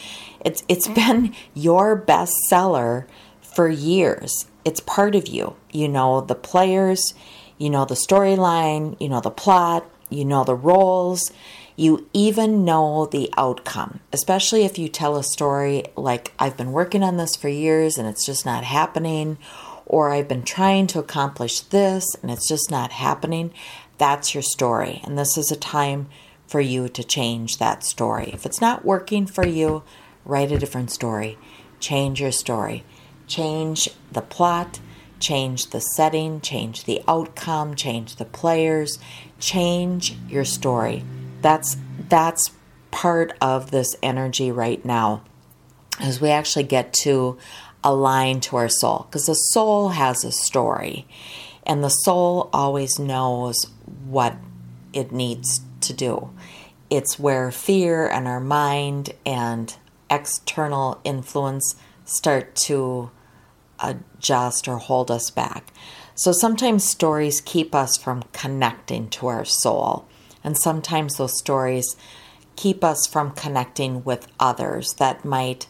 It's 0.44 0.62
it's 0.68 0.88
been 0.88 1.34
your 1.54 2.00
bestseller 2.00 3.06
for 3.40 3.68
years. 3.68 4.46
It's 4.64 4.80
part 4.80 5.14
of 5.14 5.28
you. 5.28 5.56
You 5.72 5.88
know 5.88 6.20
the 6.20 6.34
players, 6.34 7.14
you 7.58 7.70
know 7.70 7.84
the 7.84 7.94
storyline, 7.94 9.00
you 9.00 9.08
know 9.08 9.20
the 9.20 9.30
plot, 9.30 9.88
you 10.10 10.24
know 10.24 10.44
the 10.44 10.54
roles, 10.54 11.32
you 11.76 12.08
even 12.14 12.64
know 12.64 13.06
the 13.06 13.30
outcome. 13.36 14.00
Especially 14.12 14.64
if 14.64 14.78
you 14.78 14.88
tell 14.88 15.16
a 15.16 15.22
story 15.22 15.84
like 15.94 16.32
I've 16.38 16.56
been 16.56 16.72
working 16.72 17.02
on 17.02 17.18
this 17.18 17.36
for 17.36 17.48
years 17.48 17.98
and 17.98 18.08
it's 18.08 18.24
just 18.24 18.46
not 18.46 18.64
happening 18.64 19.36
or 19.84 20.10
I've 20.10 20.26
been 20.26 20.42
trying 20.42 20.86
to 20.88 20.98
accomplish 20.98 21.60
this 21.60 22.16
and 22.16 22.30
it's 22.30 22.48
just 22.48 22.70
not 22.70 22.92
happening, 22.92 23.52
that's 23.98 24.34
your 24.34 24.42
story. 24.42 25.00
And 25.04 25.16
this 25.18 25.38
is 25.38 25.52
a 25.52 25.56
time 25.56 26.08
for 26.46 26.60
you 26.60 26.88
to 26.88 27.04
change 27.04 27.58
that 27.58 27.84
story. 27.84 28.30
If 28.32 28.46
it's 28.46 28.60
not 28.60 28.84
working 28.84 29.26
for 29.26 29.46
you, 29.46 29.82
write 30.24 30.52
a 30.52 30.58
different 30.58 30.90
story. 30.90 31.38
Change 31.78 32.20
your 32.20 32.32
story. 32.32 32.84
Change 33.26 33.90
the 34.10 34.22
plot, 34.22 34.80
change 35.18 35.70
the 35.70 35.80
setting, 35.80 36.40
change 36.40 36.84
the 36.84 37.02
outcome, 37.08 37.74
change 37.74 38.16
the 38.16 38.24
players, 38.24 38.98
change 39.38 40.16
your 40.28 40.44
story. 40.44 41.02
That's 41.46 41.76
that's 42.08 42.50
part 42.90 43.32
of 43.40 43.70
this 43.70 43.94
energy 44.02 44.50
right 44.50 44.84
now 44.84 45.22
as 46.00 46.20
we 46.20 46.30
actually 46.30 46.64
get 46.64 46.92
to 47.04 47.38
align 47.84 48.40
to 48.40 48.56
our 48.56 48.68
soul 48.68 49.06
because 49.08 49.26
the 49.26 49.34
soul 49.34 49.90
has 49.90 50.24
a 50.24 50.32
story 50.32 51.06
and 51.64 51.84
the 51.84 51.88
soul 51.88 52.50
always 52.52 52.98
knows 52.98 53.54
what 54.06 54.34
it 54.92 55.12
needs 55.12 55.60
to 55.82 55.92
do. 55.92 56.30
It's 56.90 57.16
where 57.16 57.52
fear 57.52 58.08
and 58.08 58.26
our 58.26 58.40
mind 58.40 59.14
and 59.24 59.72
external 60.10 61.00
influence 61.04 61.76
start 62.04 62.56
to 62.66 63.12
adjust 63.78 64.66
or 64.66 64.78
hold 64.78 65.12
us 65.12 65.30
back. 65.30 65.72
So 66.16 66.32
sometimes 66.32 66.82
stories 66.82 67.40
keep 67.40 67.72
us 67.72 67.96
from 67.96 68.24
connecting 68.32 69.08
to 69.10 69.28
our 69.28 69.44
soul, 69.44 70.08
and 70.46 70.56
sometimes 70.56 71.16
those 71.16 71.36
stories 71.36 71.96
keep 72.54 72.82
us 72.84 73.06
from 73.06 73.32
connecting 73.32 74.04
with 74.04 74.28
others 74.40 74.94
that 74.94 75.24
might 75.24 75.66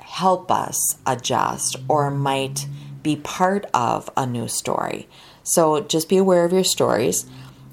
help 0.00 0.50
us 0.50 0.96
adjust 1.06 1.76
or 1.88 2.10
might 2.10 2.66
be 3.02 3.14
part 3.14 3.66
of 3.74 4.10
a 4.16 4.26
new 4.26 4.48
story. 4.48 5.06
So 5.44 5.80
just 5.80 6.08
be 6.08 6.16
aware 6.16 6.44
of 6.44 6.52
your 6.52 6.64
stories. 6.64 7.26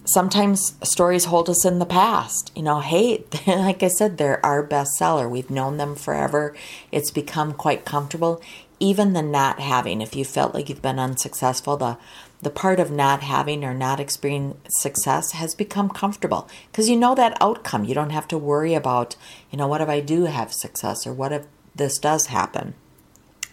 Sometimes 0.03 0.75
stories 0.83 1.25
hold 1.25 1.49
us 1.49 1.65
in 1.65 1.79
the 1.79 1.85
past. 1.85 2.51
You 2.55 2.63
know, 2.63 2.81
hey, 2.81 3.23
like 3.47 3.81
I 3.81 3.87
said, 3.87 4.17
they're 4.17 4.45
our 4.45 4.67
bestseller. 4.67 5.29
We've 5.29 5.49
known 5.49 5.77
them 5.77 5.95
forever. 5.95 6.53
It's 6.91 7.11
become 7.11 7.53
quite 7.53 7.85
comfortable. 7.85 8.41
Even 8.79 9.13
the 9.13 9.21
not 9.21 9.61
having, 9.61 10.01
if 10.01 10.17
you 10.17 10.25
felt 10.25 10.53
like 10.53 10.67
you've 10.67 10.81
been 10.81 10.99
unsuccessful, 10.99 11.77
the 11.77 11.97
the 12.45 12.51
part 12.51 12.79
of 12.79 12.91
not 12.91 13.23
having 13.23 13.65
or 13.65 13.73
not 13.73 13.99
experiencing 13.99 14.61
success 14.69 15.31
has 15.31 15.55
become 15.55 15.89
comfortable 15.89 16.47
because 16.71 16.87
you 16.87 16.95
know 16.95 17.15
that 17.15 17.35
outcome. 17.41 17.85
You 17.85 17.95
don't 17.95 18.11
have 18.11 18.27
to 18.27 18.37
worry 18.37 18.75
about, 18.75 19.15
you 19.49 19.57
know, 19.57 19.65
what 19.65 19.81
if 19.81 19.89
I 19.89 19.99
do 19.99 20.25
have 20.25 20.53
success 20.53 21.07
or 21.07 21.11
what 21.11 21.31
if 21.31 21.47
this 21.73 21.97
does 21.97 22.27
happen. 22.27 22.75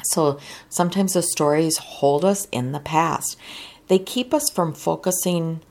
So 0.05 0.39
sometimes 0.69 1.15
the 1.15 1.23
stories 1.23 1.79
hold 1.79 2.23
us 2.23 2.47
in 2.53 2.73
the 2.73 2.81
past. 2.81 3.39
They 3.89 3.99
keep 3.99 4.35
us 4.35 4.51
from 4.51 4.75
focusing 4.75 5.63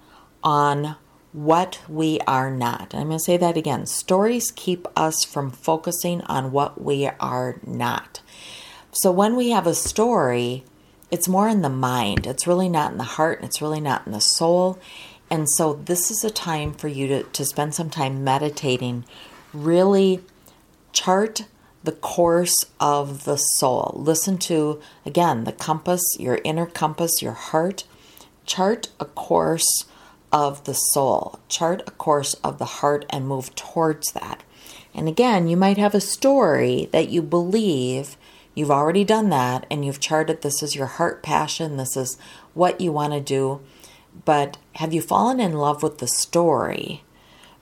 on 0.44 0.96
what 1.32 1.80
we 1.88 2.20
are 2.22 2.50
not. 2.50 2.96
I'm 2.96 3.10
going 3.10 3.20
to 3.20 3.24
say 3.24 3.38
that 3.38 3.56
again. 3.56 3.86
Stories 3.86 4.50
keep 4.50 4.88
us 4.98 5.24
from 5.24 5.52
focusing 5.52 6.22
on 6.22 6.52
what 6.52 6.82
we 6.82 7.06
are 7.20 7.60
not. 7.64 8.22
So 8.94 9.12
when 9.12 9.36
we 9.36 9.52
have 9.52 9.68
a 9.68 9.76
story, 9.76 10.66
it's 11.12 11.28
more 11.28 11.48
in 11.50 11.62
the 11.62 11.70
mind. 11.70 12.26
It's 12.26 12.48
really 12.48 12.70
not 12.70 12.92
in 12.92 12.98
the 12.98 13.04
heart, 13.04 13.44
it's 13.44 13.62
really 13.62 13.82
not 13.82 14.06
in 14.06 14.14
the 14.14 14.22
soul. 14.22 14.80
And 15.30 15.50
so 15.50 15.74
this 15.74 16.12
is 16.12 16.24
a 16.24 16.30
time 16.30 16.74
for 16.74 16.88
you 16.88 17.08
to, 17.08 17.24
to 17.24 17.46
spend 17.46 17.76
some 17.76 17.90
time 17.90 18.24
meditating, 18.24 19.06
really 19.54 20.22
chart 20.92 21.46
the 21.84 21.92
course 21.92 22.66
of 22.80 23.24
the 23.24 23.38
soul. 23.38 23.94
Listen 23.96 24.38
to, 24.38 24.82
again, 25.06 25.46
the 25.46 25.52
compass, 25.52 26.02
your 26.20 26.40
inner 26.44 26.66
compass, 26.66 27.22
your 27.22 27.34
heart. 27.34 27.86
Chart 28.46 28.90
a 29.00 29.06
course 29.06 29.86
of 30.32 30.64
the 30.66 30.74
soul. 30.74 31.40
Chart 31.48 31.82
a 31.88 31.92
course 31.92 32.34
of 32.44 32.58
the 32.58 32.66
heart 32.66 33.06
and 33.10 33.28
move 33.28 33.56
towards 33.56 34.12
that. 34.12 34.44
And 34.94 35.08
again, 35.08 35.48
you 35.48 35.58
might 35.58 35.78
have 35.78 35.96
a 35.96 36.02
story 36.02 36.90
that 36.92 37.10
you 37.10 37.22
believe 37.22 38.18
you've 38.62 38.72
already 38.72 39.04
done 39.04 39.30
that 39.32 39.66
and 39.70 39.84
you've 39.84 40.00
charted 40.00 40.42
this 40.42 40.64
is 40.64 40.76
your 40.76 40.86
heart 40.88 41.22
passion, 41.22 41.76
this 41.76 41.98
is 41.98 42.18
what 42.54 42.80
you 42.80 42.94
want 42.94 43.12
to 43.12 43.20
do. 43.20 43.60
But 44.24 44.58
have 44.76 44.94
you 44.94 45.02
fallen 45.02 45.42
in 45.42 45.54
love 45.54 45.84
with 45.84 45.98
the 45.98 46.08
story 46.08 47.04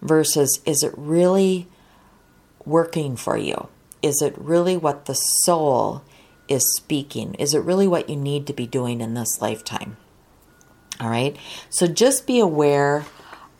versus 0.01 0.61
is 0.65 0.83
it 0.83 0.93
really 0.95 1.67
working 2.65 3.15
for 3.15 3.35
you? 3.35 3.69
is 4.01 4.21
it 4.21 4.37
really 4.37 4.77
what 4.77 5.05
the 5.05 5.13
soul 5.13 6.03
is 6.47 6.63
speaking? 6.75 7.35
Is 7.35 7.53
it 7.53 7.59
really 7.59 7.87
what 7.87 8.09
you 8.09 8.15
need 8.15 8.47
to 8.47 8.53
be 8.53 8.67
doing 8.67 9.01
in 9.01 9.13
this 9.13 9.41
lifetime? 9.41 9.97
All 10.99 11.09
right. 11.09 11.37
So 11.69 11.87
just 11.87 12.27
be 12.27 12.39
aware 12.39 13.05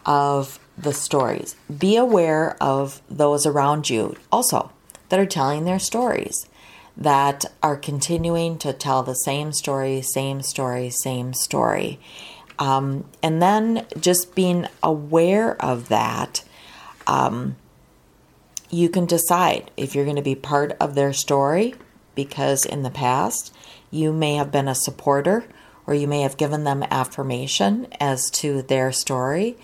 of 0.06 0.60
the 0.78 0.94
stories. 0.94 1.56
Be 1.76 1.98
aware 1.98 2.58
of 2.62 3.02
those 3.10 3.46
around 3.46 3.90
you 3.90 4.16
also 4.32 4.72
that 5.10 5.20
are 5.20 5.26
telling 5.26 5.66
their 5.66 5.80
stories, 5.80 6.46
that 7.00 7.46
are 7.64 7.78
continuing 7.78 8.58
to 8.60 8.74
tell 8.74 9.04
the 9.04 9.16
same 9.16 9.54
story, 9.54 10.02
same 10.02 10.42
story, 10.42 10.90
same 10.90 11.34
story. 11.34 12.00
Um, 12.60 13.06
and 13.24 13.42
then 13.42 13.88
just 14.00 14.36
being 14.36 14.68
aware 14.84 15.60
of 15.64 15.88
that. 15.88 16.44
Um, 17.08 17.56
you 18.70 18.90
can 18.90 19.06
decide 19.06 19.72
if 19.78 19.96
you're 19.96 20.04
going 20.04 20.18
to 20.18 20.22
be 20.22 20.36
part 20.36 20.76
of 20.80 20.94
their 20.94 21.14
story 21.14 21.74
because 22.14 22.66
in 22.66 22.84
the 22.84 22.92
past 22.92 23.56
you 23.90 24.12
may 24.12 24.36
have 24.36 24.52
been 24.52 24.68
a 24.68 24.76
supporter 24.76 25.46
or 25.88 25.96
you 25.96 26.06
may 26.06 26.22
have 26.22 26.38
given 26.38 26.66
them 26.66 26.84
affirmation 26.92 27.88
as 28.00 28.30
to 28.30 28.62
their 28.62 28.92
story. 28.92 29.58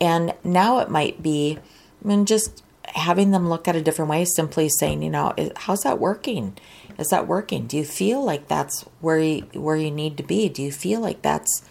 And 0.00 0.34
now 0.44 0.78
it 0.80 0.90
might 0.90 1.22
be 1.22 1.58
I 2.04 2.08
mean, 2.08 2.26
just 2.26 2.62
having 2.94 3.30
them 3.30 3.48
look 3.48 3.68
at 3.68 3.76
a 3.76 3.82
different 3.82 4.10
way, 4.10 4.24
simply 4.24 4.68
saying, 4.68 5.02
you 5.02 5.10
know, 5.10 5.34
how's 5.56 5.82
that 5.82 5.98
working? 5.98 6.56
is 6.98 7.08
that 7.08 7.26
working? 7.26 7.66
Do 7.66 7.76
you 7.76 7.84
feel 7.84 8.24
like 8.24 8.48
that's 8.48 8.82
where 9.00 9.18
you, 9.18 9.40
where 9.52 9.76
you 9.76 9.90
need 9.90 10.16
to 10.16 10.22
be? 10.22 10.48
Do 10.48 10.62
you 10.62 10.72
feel 10.72 11.00
like 11.00 11.22
that's 11.22 11.62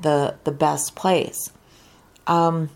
the 0.00 0.36
the 0.44 0.52
best 0.52 0.94
place? 0.94 1.50
Um, 2.26 2.70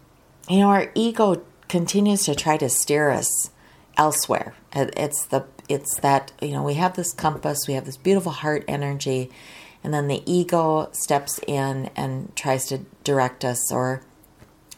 you 0.48 0.58
know, 0.58 0.68
our 0.68 0.90
ego 0.94 1.42
continues 1.68 2.24
to 2.24 2.34
try 2.34 2.56
to 2.56 2.68
steer 2.68 3.10
us 3.10 3.50
elsewhere. 3.96 4.54
It's 4.74 5.26
the 5.26 5.44
it's 5.68 5.96
that 6.00 6.32
you 6.40 6.50
know 6.50 6.62
we 6.62 6.74
have 6.74 6.96
this 6.96 7.12
compass, 7.12 7.68
we 7.68 7.74
have 7.74 7.84
this 7.84 7.96
beautiful 7.96 8.32
heart 8.32 8.64
energy, 8.66 9.30
and 9.84 9.94
then 9.94 10.08
the 10.08 10.22
ego 10.30 10.88
steps 10.92 11.38
in 11.46 11.90
and 11.94 12.34
tries 12.34 12.66
to 12.66 12.78
direct 13.04 13.44
us. 13.44 13.70
Or 13.70 14.02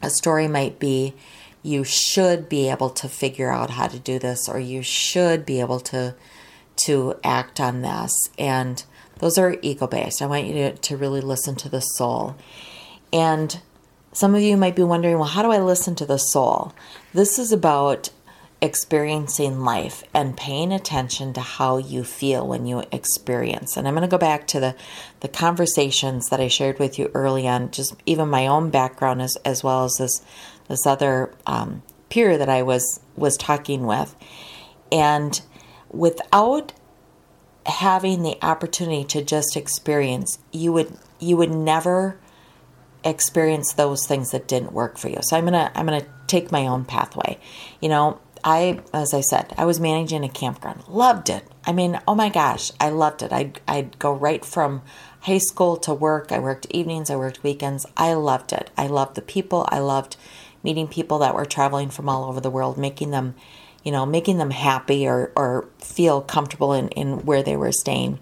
a 0.02 0.10
story 0.10 0.48
might 0.48 0.78
be, 0.78 1.14
you 1.64 1.82
should 1.82 2.48
be 2.48 2.68
able 2.68 2.90
to 2.90 3.08
figure 3.08 3.50
out 3.50 3.70
how 3.70 3.88
to 3.88 3.98
do 3.98 4.20
this, 4.20 4.48
or 4.48 4.60
you 4.60 4.82
should 4.82 5.44
be 5.44 5.58
able 5.58 5.80
to 5.80 6.14
to 6.76 7.14
act 7.24 7.58
on 7.58 7.82
this. 7.82 8.12
And 8.38 8.84
those 9.18 9.38
are 9.38 9.56
ego 9.62 9.86
based. 9.86 10.22
I 10.22 10.26
want 10.26 10.46
you 10.46 10.54
to, 10.54 10.72
to 10.76 10.96
really 10.96 11.20
listen 11.20 11.54
to 11.56 11.68
the 11.68 11.80
soul. 11.80 12.36
And 13.12 13.60
some 14.12 14.34
of 14.34 14.42
you 14.42 14.56
might 14.56 14.76
be 14.76 14.82
wondering, 14.82 15.18
well, 15.18 15.28
how 15.28 15.42
do 15.42 15.50
I 15.50 15.60
listen 15.60 15.94
to 15.96 16.06
the 16.06 16.18
soul? 16.18 16.74
This 17.12 17.38
is 17.38 17.52
about 17.52 18.10
experiencing 18.60 19.60
life 19.60 20.02
and 20.14 20.36
paying 20.36 20.72
attention 20.72 21.32
to 21.34 21.40
how 21.40 21.76
you 21.76 22.02
feel 22.02 22.46
when 22.46 22.66
you 22.66 22.82
experience. 22.90 23.76
And 23.76 23.86
I'm 23.86 23.94
going 23.94 24.02
to 24.02 24.08
go 24.08 24.18
back 24.18 24.46
to 24.48 24.60
the, 24.60 24.74
the 25.20 25.28
conversations 25.28 26.28
that 26.30 26.40
I 26.40 26.48
shared 26.48 26.78
with 26.78 26.98
you 26.98 27.10
early 27.14 27.46
on, 27.46 27.70
just 27.70 27.94
even 28.06 28.28
my 28.28 28.46
own 28.46 28.70
background 28.70 29.20
as, 29.22 29.36
as 29.44 29.62
well 29.62 29.84
as 29.84 29.96
this 29.98 30.22
this 30.68 30.86
other 30.86 31.34
um, 31.46 31.82
peer 32.08 32.38
that 32.38 32.48
I 32.48 32.62
was 32.62 33.00
was 33.16 33.36
talking 33.36 33.86
with, 33.86 34.14
and 34.90 35.40
without 35.90 36.72
having 37.66 38.22
the 38.22 38.36
opportunity 38.42 39.04
to 39.04 39.24
just 39.24 39.56
experience, 39.56 40.38
you 40.52 40.72
would 40.72 40.96
you 41.20 41.36
would 41.36 41.50
never 41.50 42.18
experience 43.04 43.74
those 43.74 44.06
things 44.06 44.30
that 44.30 44.48
didn't 44.48 44.72
work 44.72 44.98
for 44.98 45.08
you. 45.08 45.18
So 45.22 45.36
I'm 45.36 45.44
gonna 45.44 45.70
I'm 45.74 45.86
gonna 45.86 46.06
take 46.26 46.50
my 46.50 46.66
own 46.66 46.84
pathway. 46.84 47.38
You 47.80 47.88
know, 47.88 48.20
I, 48.44 48.80
as 48.92 49.14
I 49.14 49.22
said, 49.22 49.54
I 49.56 49.64
was 49.64 49.80
managing 49.80 50.22
a 50.22 50.28
campground. 50.28 50.86
Loved 50.86 51.30
it. 51.30 51.44
I 51.66 51.72
mean, 51.72 51.98
oh 52.06 52.14
my 52.14 52.28
gosh, 52.28 52.70
I 52.78 52.90
loved 52.90 53.22
it. 53.22 53.32
I'd, 53.32 53.58
I'd 53.66 53.98
go 53.98 54.12
right 54.12 54.44
from 54.44 54.82
high 55.20 55.38
school 55.38 55.78
to 55.78 55.94
work. 55.94 56.30
I 56.30 56.38
worked 56.38 56.66
evenings, 56.68 57.08
I 57.08 57.16
worked 57.16 57.42
weekends. 57.42 57.86
I 57.96 58.12
loved 58.12 58.52
it. 58.52 58.70
I 58.76 58.86
loved 58.86 59.14
the 59.16 59.22
people. 59.22 59.66
I 59.70 59.78
loved 59.78 60.18
meeting 60.64 60.88
people 60.88 61.18
that 61.20 61.34
were 61.34 61.44
traveling 61.44 61.90
from 61.90 62.08
all 62.08 62.24
over 62.24 62.40
the 62.40 62.50
world, 62.50 62.76
making 62.76 63.10
them, 63.10 63.34
you 63.84 63.92
know, 63.92 64.04
making 64.04 64.38
them 64.38 64.50
happy 64.50 65.06
or, 65.06 65.30
or 65.36 65.68
feel 65.78 66.20
comfortable 66.22 66.72
in, 66.72 66.88
in 66.88 67.24
where 67.24 67.42
they 67.42 67.56
were 67.56 67.70
staying. 67.70 68.18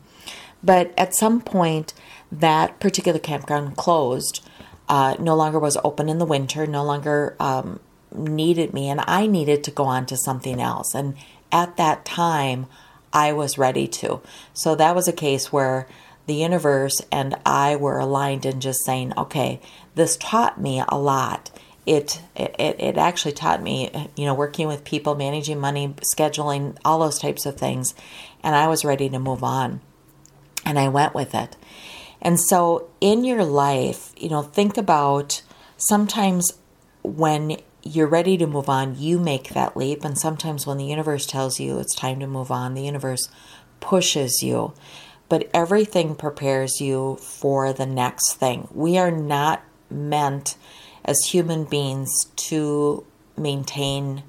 But 0.62 0.92
at 0.98 1.14
some 1.14 1.40
point, 1.40 1.94
that 2.30 2.80
particular 2.80 3.18
campground 3.18 3.76
closed, 3.76 4.44
uh, 4.88 5.16
no 5.18 5.34
longer 5.34 5.58
was 5.58 5.78
open 5.84 6.08
in 6.08 6.18
the 6.18 6.26
winter, 6.26 6.66
no 6.66 6.84
longer 6.84 7.36
um, 7.40 7.80
needed 8.14 8.74
me 8.74 8.88
and 8.88 9.00
I 9.06 9.26
needed 9.26 9.64
to 9.64 9.70
go 9.70 9.84
on 9.84 10.06
to 10.06 10.16
something 10.16 10.60
else. 10.60 10.94
And 10.94 11.14
at 11.50 11.76
that 11.76 12.04
time, 12.04 12.66
I 13.12 13.32
was 13.32 13.58
ready 13.58 13.86
to. 13.88 14.20
So 14.54 14.74
that 14.74 14.94
was 14.94 15.06
a 15.06 15.12
case 15.12 15.52
where 15.52 15.86
the 16.26 16.34
universe 16.34 17.00
and 17.10 17.36
I 17.44 17.76
were 17.76 17.98
aligned 17.98 18.46
in 18.46 18.60
just 18.60 18.84
saying, 18.84 19.12
okay, 19.16 19.60
this 19.94 20.16
taught 20.16 20.60
me 20.60 20.82
a 20.88 20.96
lot. 20.96 21.50
It, 21.84 22.22
it 22.36 22.54
it 22.58 22.96
actually 22.96 23.32
taught 23.32 23.60
me, 23.62 23.90
you 24.16 24.24
know, 24.24 24.34
working 24.34 24.68
with 24.68 24.84
people, 24.84 25.16
managing 25.16 25.58
money, 25.58 25.94
scheduling, 26.16 26.76
all 26.84 27.00
those 27.00 27.18
types 27.18 27.44
of 27.44 27.56
things, 27.56 27.94
and 28.44 28.54
I 28.54 28.68
was 28.68 28.84
ready 28.84 29.08
to 29.08 29.18
move 29.18 29.42
on. 29.42 29.80
And 30.64 30.78
I 30.78 30.88
went 30.88 31.12
with 31.12 31.34
it. 31.34 31.56
And 32.20 32.38
so 32.38 32.88
in 33.00 33.24
your 33.24 33.44
life, 33.44 34.12
you 34.16 34.28
know, 34.28 34.42
think 34.42 34.76
about 34.76 35.42
sometimes 35.76 36.52
when 37.02 37.56
you're 37.82 38.06
ready 38.06 38.36
to 38.36 38.46
move 38.46 38.68
on, 38.68 38.96
you 38.96 39.18
make 39.18 39.50
that 39.50 39.76
leap. 39.76 40.04
And 40.04 40.16
sometimes 40.16 40.66
when 40.66 40.78
the 40.78 40.84
universe 40.84 41.26
tells 41.26 41.58
you 41.58 41.78
it's 41.78 41.96
time 41.96 42.20
to 42.20 42.28
move 42.28 42.52
on, 42.52 42.74
the 42.74 42.84
universe 42.84 43.28
pushes 43.80 44.40
you. 44.40 44.72
But 45.28 45.50
everything 45.52 46.14
prepares 46.14 46.80
you 46.80 47.16
for 47.16 47.72
the 47.72 47.86
next 47.86 48.34
thing. 48.34 48.68
We 48.72 48.98
are 48.98 49.10
not 49.10 49.64
meant 49.90 50.56
as 51.04 51.18
human 51.26 51.64
beings 51.64 52.26
to 52.36 53.04
maintain 53.36 54.22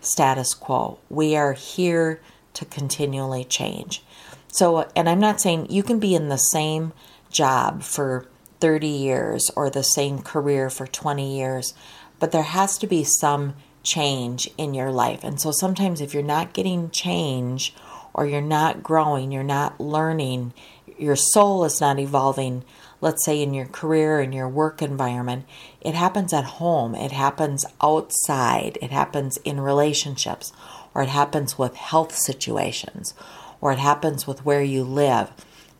status 0.00 0.54
quo. 0.54 0.98
We 1.08 1.36
are 1.36 1.52
here 1.52 2.20
to 2.54 2.64
continually 2.64 3.44
change. 3.44 4.02
So, 4.48 4.88
and 4.94 5.08
I'm 5.08 5.20
not 5.20 5.40
saying 5.40 5.70
you 5.70 5.82
can 5.82 5.98
be 5.98 6.14
in 6.14 6.28
the 6.28 6.36
same 6.36 6.92
job 7.30 7.82
for 7.82 8.26
30 8.60 8.86
years 8.86 9.50
or 9.56 9.70
the 9.70 9.82
same 9.82 10.20
career 10.20 10.70
for 10.70 10.86
20 10.86 11.36
years 11.36 11.74
but 12.22 12.30
there 12.30 12.44
has 12.44 12.78
to 12.78 12.86
be 12.86 13.02
some 13.02 13.52
change 13.82 14.48
in 14.56 14.74
your 14.74 14.92
life. 14.92 15.24
And 15.24 15.40
so 15.40 15.50
sometimes 15.50 16.00
if 16.00 16.14
you're 16.14 16.22
not 16.22 16.52
getting 16.52 16.88
change 16.90 17.74
or 18.14 18.24
you're 18.24 18.40
not 18.40 18.80
growing, 18.80 19.32
you're 19.32 19.42
not 19.42 19.80
learning, 19.80 20.54
your 20.96 21.16
soul 21.16 21.64
is 21.64 21.80
not 21.80 21.98
evolving, 21.98 22.62
let's 23.02 23.24
say 23.24 23.42
in 23.42 23.52
your 23.52 23.66
career, 23.66 24.20
in 24.20 24.32
your 24.32 24.48
work 24.48 24.80
environment, 24.80 25.44
it 25.82 25.94
happens 25.94 26.32
at 26.32 26.44
home, 26.44 26.94
it 26.94 27.12
happens 27.12 27.66
outside, 27.82 28.78
it 28.80 28.90
happens 28.90 29.36
in 29.38 29.60
relationships, 29.60 30.52
or 30.94 31.02
it 31.02 31.08
happens 31.10 31.58
with 31.58 31.74
health 31.74 32.14
situations, 32.14 33.12
or 33.60 33.72
it 33.72 33.78
happens 33.78 34.26
with 34.26 34.46
where 34.46 34.62
you 34.62 34.84
live. 34.84 35.30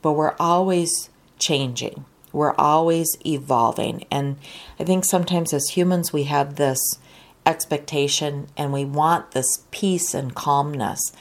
But 0.02 0.12
we're 0.12 0.34
always 0.38 1.08
changing. 1.38 2.04
We're 2.32 2.54
always 2.56 3.16
evolving. 3.24 4.04
And 4.10 4.36
I 4.80 4.84
think 4.84 5.04
sometimes 5.04 5.52
as 5.52 5.68
humans, 5.70 6.12
we 6.12 6.24
have 6.24 6.56
this 6.56 6.80
expectation 7.46 8.48
and 8.56 8.72
we 8.72 8.84
want 8.84 9.30
this 9.30 9.64
peace 9.70 10.12
and 10.12 10.34
calmness. 10.34 11.12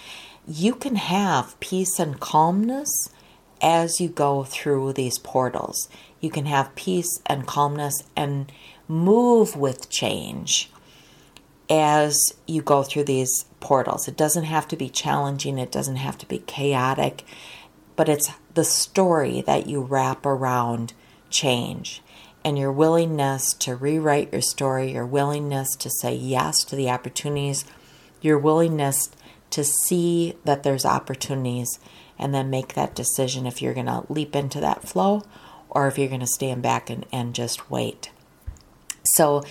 You 0.48 0.74
can 0.74 0.96
have 0.96 1.60
peace 1.60 2.00
and 2.00 2.20
calmness 2.20 3.10
as 3.62 4.02
you 4.02 4.10
go 4.10 4.44
through 4.44 4.94
these 4.94 5.20
portals. 5.20 5.88
You 6.20 6.30
can 6.30 6.46
have 6.46 6.76
peace 6.76 7.22
and 7.26 7.48
calmness 7.48 8.04
and 8.16 8.52
move 8.88 9.56
with 9.56 9.90
change 9.90 10.72
as 11.70 12.34
you 12.48 12.62
go 12.62 12.84
through 12.84 13.06
these 13.06 13.46
portals. 13.60 14.08
It 14.08 14.18
doesn't 14.18 14.44
have 14.44 14.68
to 14.70 14.76
be 14.76 14.90
challenging, 14.90 15.58
it 15.58 15.72
doesn't 15.72 15.96
have 15.98 16.18
to 16.20 16.26
be 16.26 16.40
chaotic, 16.40 17.24
but 17.96 18.10
it's 18.10 18.32
the 18.54 18.64
story 18.64 19.42
that 19.42 19.68
you 19.68 19.82
wrap 19.82 20.26
around 20.26 20.94
change 21.30 22.02
and 22.44 22.58
your 22.58 22.72
willingness 22.72 23.54
to 23.54 23.76
rewrite 23.76 24.32
your 24.32 24.42
story, 24.42 24.92
your 24.92 25.06
willingness 25.06 25.76
to 25.76 25.90
say 25.90 26.14
yes 26.14 26.64
to 26.66 26.76
the 26.76 26.90
opportunities, 26.90 27.66
your 28.22 28.38
willingness 28.38 29.10
to 29.52 29.64
see 29.64 30.36
that 30.44 30.64
there's 30.64 30.86
opportunities 30.86 31.80
and 32.22 32.34
then 32.34 32.50
make 32.50 32.76
that 32.76 32.96
decision 32.96 33.46
if 33.46 33.62
you're 33.62 33.74
going 33.74 33.88
to 33.88 34.06
leap 34.08 34.36
into 34.36 34.62
that 34.62 34.88
flow 34.88 35.24
or 35.70 35.88
if 35.88 35.98
you're 35.98 36.08
going 36.08 36.20
to 36.22 36.28
stand 36.28 36.62
back 36.62 36.90
and, 36.90 37.06
and 37.12 37.34
just 37.34 37.70
wait. 37.70 38.12
So, 39.16 39.44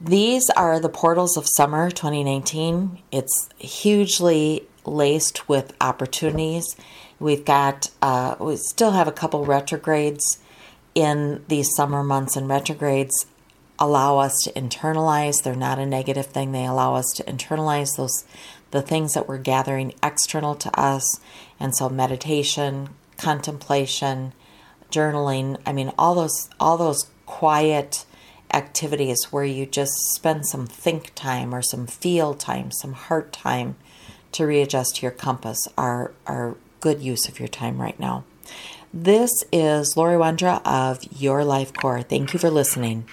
these 0.00 0.50
are 0.50 0.80
the 0.80 0.88
portals 0.88 1.36
of 1.36 1.46
summer 1.56 1.88
2019. 1.90 2.98
It's 3.12 3.48
hugely 3.58 4.66
laced 4.84 5.48
with 5.48 5.74
opportunities. 5.80 6.74
We've 7.20 7.44
got, 7.44 7.90
uh, 8.00 8.34
we 8.40 8.56
still 8.56 8.90
have 8.92 9.06
a 9.06 9.12
couple 9.12 9.44
retrogrades 9.44 10.38
in 10.94 11.44
these 11.48 11.74
summer 11.76 12.02
months 12.02 12.36
and 12.36 12.48
retrogrades 12.48 13.26
allow 13.78 14.18
us 14.18 14.34
to 14.44 14.52
internalize 14.52 15.42
they're 15.42 15.56
not 15.56 15.78
a 15.78 15.86
negative 15.86 16.26
thing 16.26 16.52
they 16.52 16.66
allow 16.66 16.94
us 16.94 17.06
to 17.16 17.24
internalize 17.24 17.96
those 17.96 18.24
the 18.72 18.82
things 18.82 19.14
that 19.14 19.28
we're 19.28 19.38
gathering 19.38 19.94
external 20.02 20.54
to 20.56 20.78
us 20.78 21.20
and 21.60 21.74
so 21.74 21.88
meditation 21.88 22.88
contemplation 23.16 24.32
journaling 24.90 25.58
i 25.64 25.72
mean 25.72 25.92
all 25.96 26.14
those 26.14 26.50
all 26.58 26.76
those 26.76 27.06
quiet 27.24 28.04
activities 28.52 29.24
where 29.30 29.44
you 29.44 29.64
just 29.64 29.92
spend 30.14 30.44
some 30.46 30.66
think 30.66 31.14
time 31.14 31.54
or 31.54 31.62
some 31.62 31.86
feel 31.86 32.34
time 32.34 32.70
some 32.70 32.92
heart 32.92 33.32
time 33.32 33.76
to 34.32 34.44
readjust 34.44 35.00
your 35.00 35.12
compass 35.12 35.58
are 35.78 36.12
are 36.26 36.56
good 36.80 37.00
use 37.00 37.28
of 37.28 37.38
your 37.38 37.48
time 37.48 37.80
right 37.80 38.00
now 38.00 38.24
this 38.94 39.32
is 39.50 39.96
Lori 39.96 40.16
Wandra 40.18 40.60
of 40.66 40.98
Your 41.18 41.46
Life 41.46 41.72
Core. 41.72 42.02
Thank 42.02 42.34
you 42.34 42.38
for 42.38 42.50
listening. 42.50 43.06